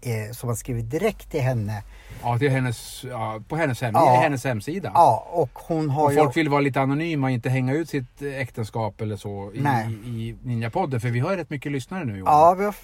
[0.00, 1.82] eh, som har skrivit direkt till henne.
[2.22, 4.20] Ja, till hennes, ja, på hennes, hem, Ja.
[4.22, 4.90] hennes hemsida.
[4.94, 6.18] Ja, och hon har Och ju...
[6.18, 9.86] folk vill vara lite anonyma och inte hänga ut sitt äktenskap eller så i, Nej.
[10.06, 11.00] i Ninjapodden.
[11.00, 12.18] För vi har ju rätt mycket lyssnare nu.
[12.26, 12.74] Ja, vi har,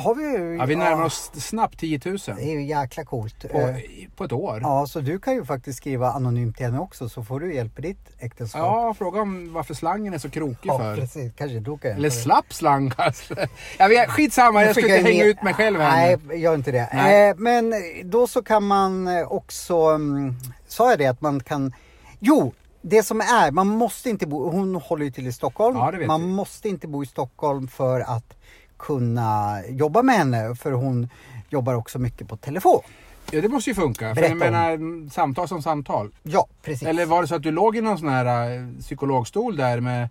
[0.00, 0.56] har vi...
[0.58, 3.52] Ja, vi närmar oss snabbt 10 000 Det är ju jäkla coolt.
[3.52, 3.76] på, Eh,
[4.16, 4.58] på ett år.
[4.62, 7.78] Ja, så du kan ju faktiskt skriva anonymt till henne också så får du hjälp
[7.78, 8.60] i ditt äktenskap.
[8.60, 10.96] Ja, fråga om varför slangen är så krokig Ja, för.
[10.96, 11.32] precis.
[11.36, 13.34] Kanske du kan Eller slapp slang kanske.
[13.78, 17.28] Vet, skitsamma, jag ska inte hänga ut mig själv här Nej, gör inte det.
[17.30, 17.74] Eh, men
[18.04, 18.73] då så kan man
[19.08, 20.34] eh, också, mm,
[20.68, 21.72] sa jag det att man kan,
[22.18, 22.52] jo,
[22.82, 25.76] det som är, man måste inte bo, hon håller ju till i Stockholm.
[25.76, 26.28] Ja, man vi.
[26.28, 28.36] måste inte bo i Stockholm för att
[28.76, 31.08] kunna jobba med henne, för hon
[31.48, 32.82] jobbar också mycket på telefon.
[33.30, 34.14] Ja, det måste ju funka.
[34.14, 36.14] För jag menar, samtal som samtal.
[36.22, 36.88] Ja, precis.
[36.88, 40.08] Eller var det så att du låg i någon sån här eh, psykologstol där med...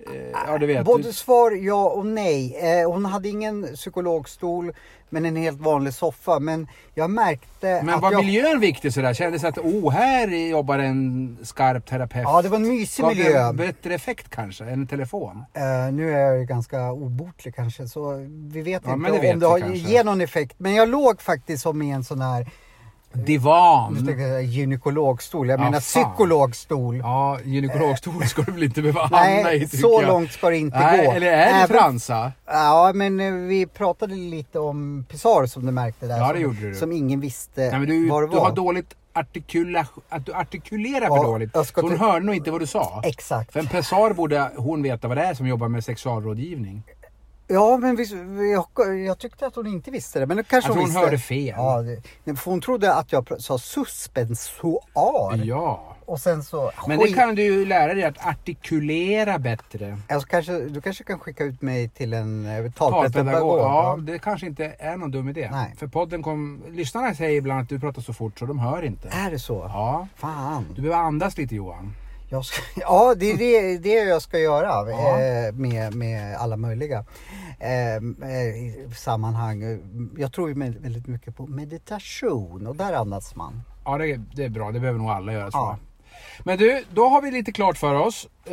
[0.00, 0.84] Eh, ja, du vet.
[0.84, 2.56] Både svar ja och nej.
[2.60, 4.72] Eh, hon hade ingen psykologstol
[5.08, 6.38] men en helt vanlig soffa.
[6.38, 8.24] Men jag märkte men att var jag...
[8.24, 9.14] miljön viktig sådär?
[9.14, 12.24] Kändes det att oh, här jobbar en skarp terapeut?
[12.24, 13.48] Ja, det var en mysig Gav det miljö.
[13.48, 15.44] en bättre effekt kanske än en telefon?
[15.52, 19.34] Eh, nu är jag ju ganska obotlig kanske så vi vet Ja, inte det vet
[19.34, 20.54] om det har, ger någon effekt.
[20.58, 22.46] Men jag låg faktiskt som i en sån här
[23.14, 23.94] Divan?
[23.94, 25.48] tänkte jag säga gynekologstol.
[25.48, 26.04] Jag Ja, menar fan.
[26.14, 26.96] psykologstol.
[26.96, 30.08] Ja, gynekologstol ska du väl inte behöva hamna i tycker så jag.
[30.08, 31.12] långt ska det inte Nej, gå.
[31.12, 32.32] eller är det Även- fransa?
[32.46, 36.18] Ja, men eh, vi pratade lite om Pissar som du märkte där.
[36.18, 36.74] Ja, det som, gjorde du.
[36.74, 38.44] Som ingen visste Nej, men du, vad det du var.
[38.44, 41.50] har dåligt artikula, att du artikulerar Ja, för dåligt.
[41.54, 43.00] jag ska Så hon hörde nog inte vad du sa.
[43.04, 43.52] Exakt.
[43.52, 46.82] För en pessar borde hon veta vad det är som jobbar med sexualrådgivning.
[47.46, 48.66] Ja, men vi, vi, jag,
[49.06, 50.26] jag tyckte att hon inte visste det.
[50.26, 51.00] Men det kanske Att hon visste.
[51.00, 51.54] hörde fel.
[51.56, 51.82] Ja,
[52.24, 55.44] det, för hon trodde att jag sa suspensoar.
[55.44, 55.96] Ja.
[56.06, 56.70] Och sen så...
[56.88, 59.98] Men det kan du ju lära dig att artikulera bättre.
[60.08, 63.58] Alltså, kanske, du kanske kan skicka ut mig till en eh, Talpedagog.
[63.60, 63.98] Ja.
[64.00, 65.48] det kanske inte är någon dum idé.
[65.52, 65.74] Nej.
[65.78, 66.62] För podden kom...
[66.70, 69.08] Lyssnarna säger ibland att du pratar så fort så de hör inte.
[69.08, 69.54] Är det så?
[69.54, 70.08] Ja.
[70.16, 70.66] Fan.
[70.76, 71.92] Du behöver andas lite Johan.
[72.42, 75.20] Ska, ja, det är det, det jag ska göra Ja.
[75.20, 77.04] eh, med, med alla möjliga
[77.60, 79.80] eh, eh, sammanhang.
[80.16, 83.62] Jag tror ju väldigt mycket på meditation och där andas man.
[83.84, 84.70] Ja, det är, det är bra.
[84.72, 85.78] Det behöver nog alla göra Ja.
[86.44, 88.28] Men du, då har vi lite klart för oss.
[88.44, 88.52] Eh,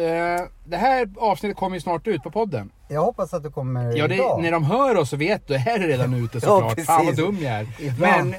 [0.65, 2.71] det här avsnittet kommer ju snart ut på podden.
[2.87, 4.41] Jag hoppas att du kommer Ja, det, idag.
[4.41, 6.69] när de hör oss så vet du, här är redan ute Ja, såklart.
[6.75, 6.87] precis.
[6.87, 7.67] Fan vad dum jag är.
[7.99, 8.35] Men,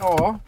[0.00, 0.38] ja.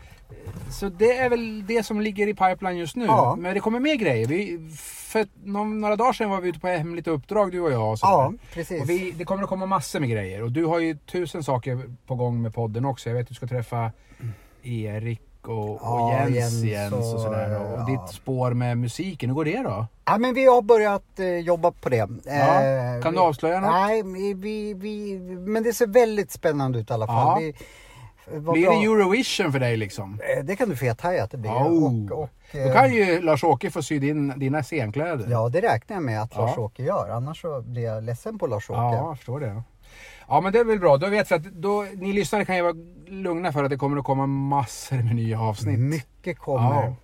[0.71, 3.05] Så det är väl det som ligger i pipeline just nu.
[3.05, 3.37] Ja.
[3.39, 4.27] Men det kommer mer grejer.
[4.27, 4.69] Vi,
[5.13, 7.93] för några dagar sedan var vi ute på hemligt uppdrag du och jag.
[7.93, 7.99] Och.
[8.03, 8.83] Ja, precis.
[8.83, 10.43] Och vi, det kommer att komma massor med grejer.
[10.43, 13.09] Och du har ju tusen saker på gång med podden också.
[13.09, 13.93] Jag vet att du ska träffa
[14.63, 17.61] Erik och, och Ja, Jens, Jens Jens och, och- sådär.
[17.61, 17.85] Och ja.
[17.85, 19.87] ditt spår med musiken, hur går det då?
[20.05, 22.09] Ja, men vi har börjat eh, jobba på det.
[22.25, 23.71] Ja, Eh, kan du avslöja något?
[23.71, 24.03] Nej,
[24.35, 27.43] vi, vi, men det ser väldigt spännande ut i alla fall.
[27.43, 27.47] Ja.
[27.47, 27.55] Vi,
[28.31, 28.75] vad Blir bra.
[28.75, 30.21] det Eurovision för dig liksom?
[30.39, 31.51] Eh, Det kan du fethaja att det blir.
[31.51, 32.13] Oh.
[32.13, 35.27] Och, och, Då eh, kan ju Lars-Åke få sy din, dina scenkläder.
[35.31, 36.41] Ja, det räknar jag med att Ja.
[36.47, 37.09] Lars-Åke gör.
[37.11, 38.81] Annars så blir jag ledsen på Lars-Åke.
[38.81, 39.63] Ja, jag förstår det.
[40.29, 42.63] Ja men det är väl bra, då vet vi att då, ni lyssnare kan ju
[42.63, 42.75] vara
[43.07, 45.79] lugna för att det kommer att komma massor med nya avsnitt.
[45.79, 46.83] Mycket kommer.
[46.83, 46.95] Ja.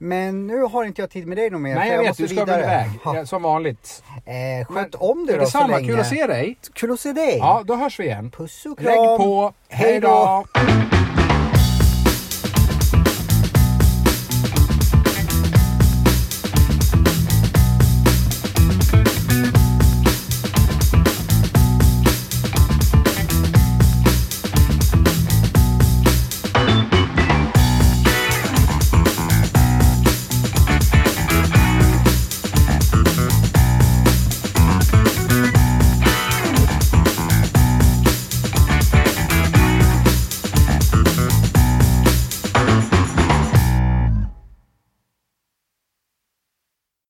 [0.00, 1.74] Men nu har inte jag tid med dig något mer.
[1.74, 2.62] Nej för jag vet, du ska vidare.
[2.62, 2.90] iväg.
[3.04, 3.16] Ja.
[3.16, 4.02] Ja, som vanligt.
[4.26, 5.80] Eh, sköt om dig då är så samma, länge.
[5.80, 6.56] 嗯 kul att se dig.
[6.72, 7.36] Kul att se dig.
[7.38, 8.30] Ja, då hörs vi igen.
[8.30, 8.86] Puss och kram.
[8.86, 9.52] Lägg på.
[9.68, 10.44] Hej då.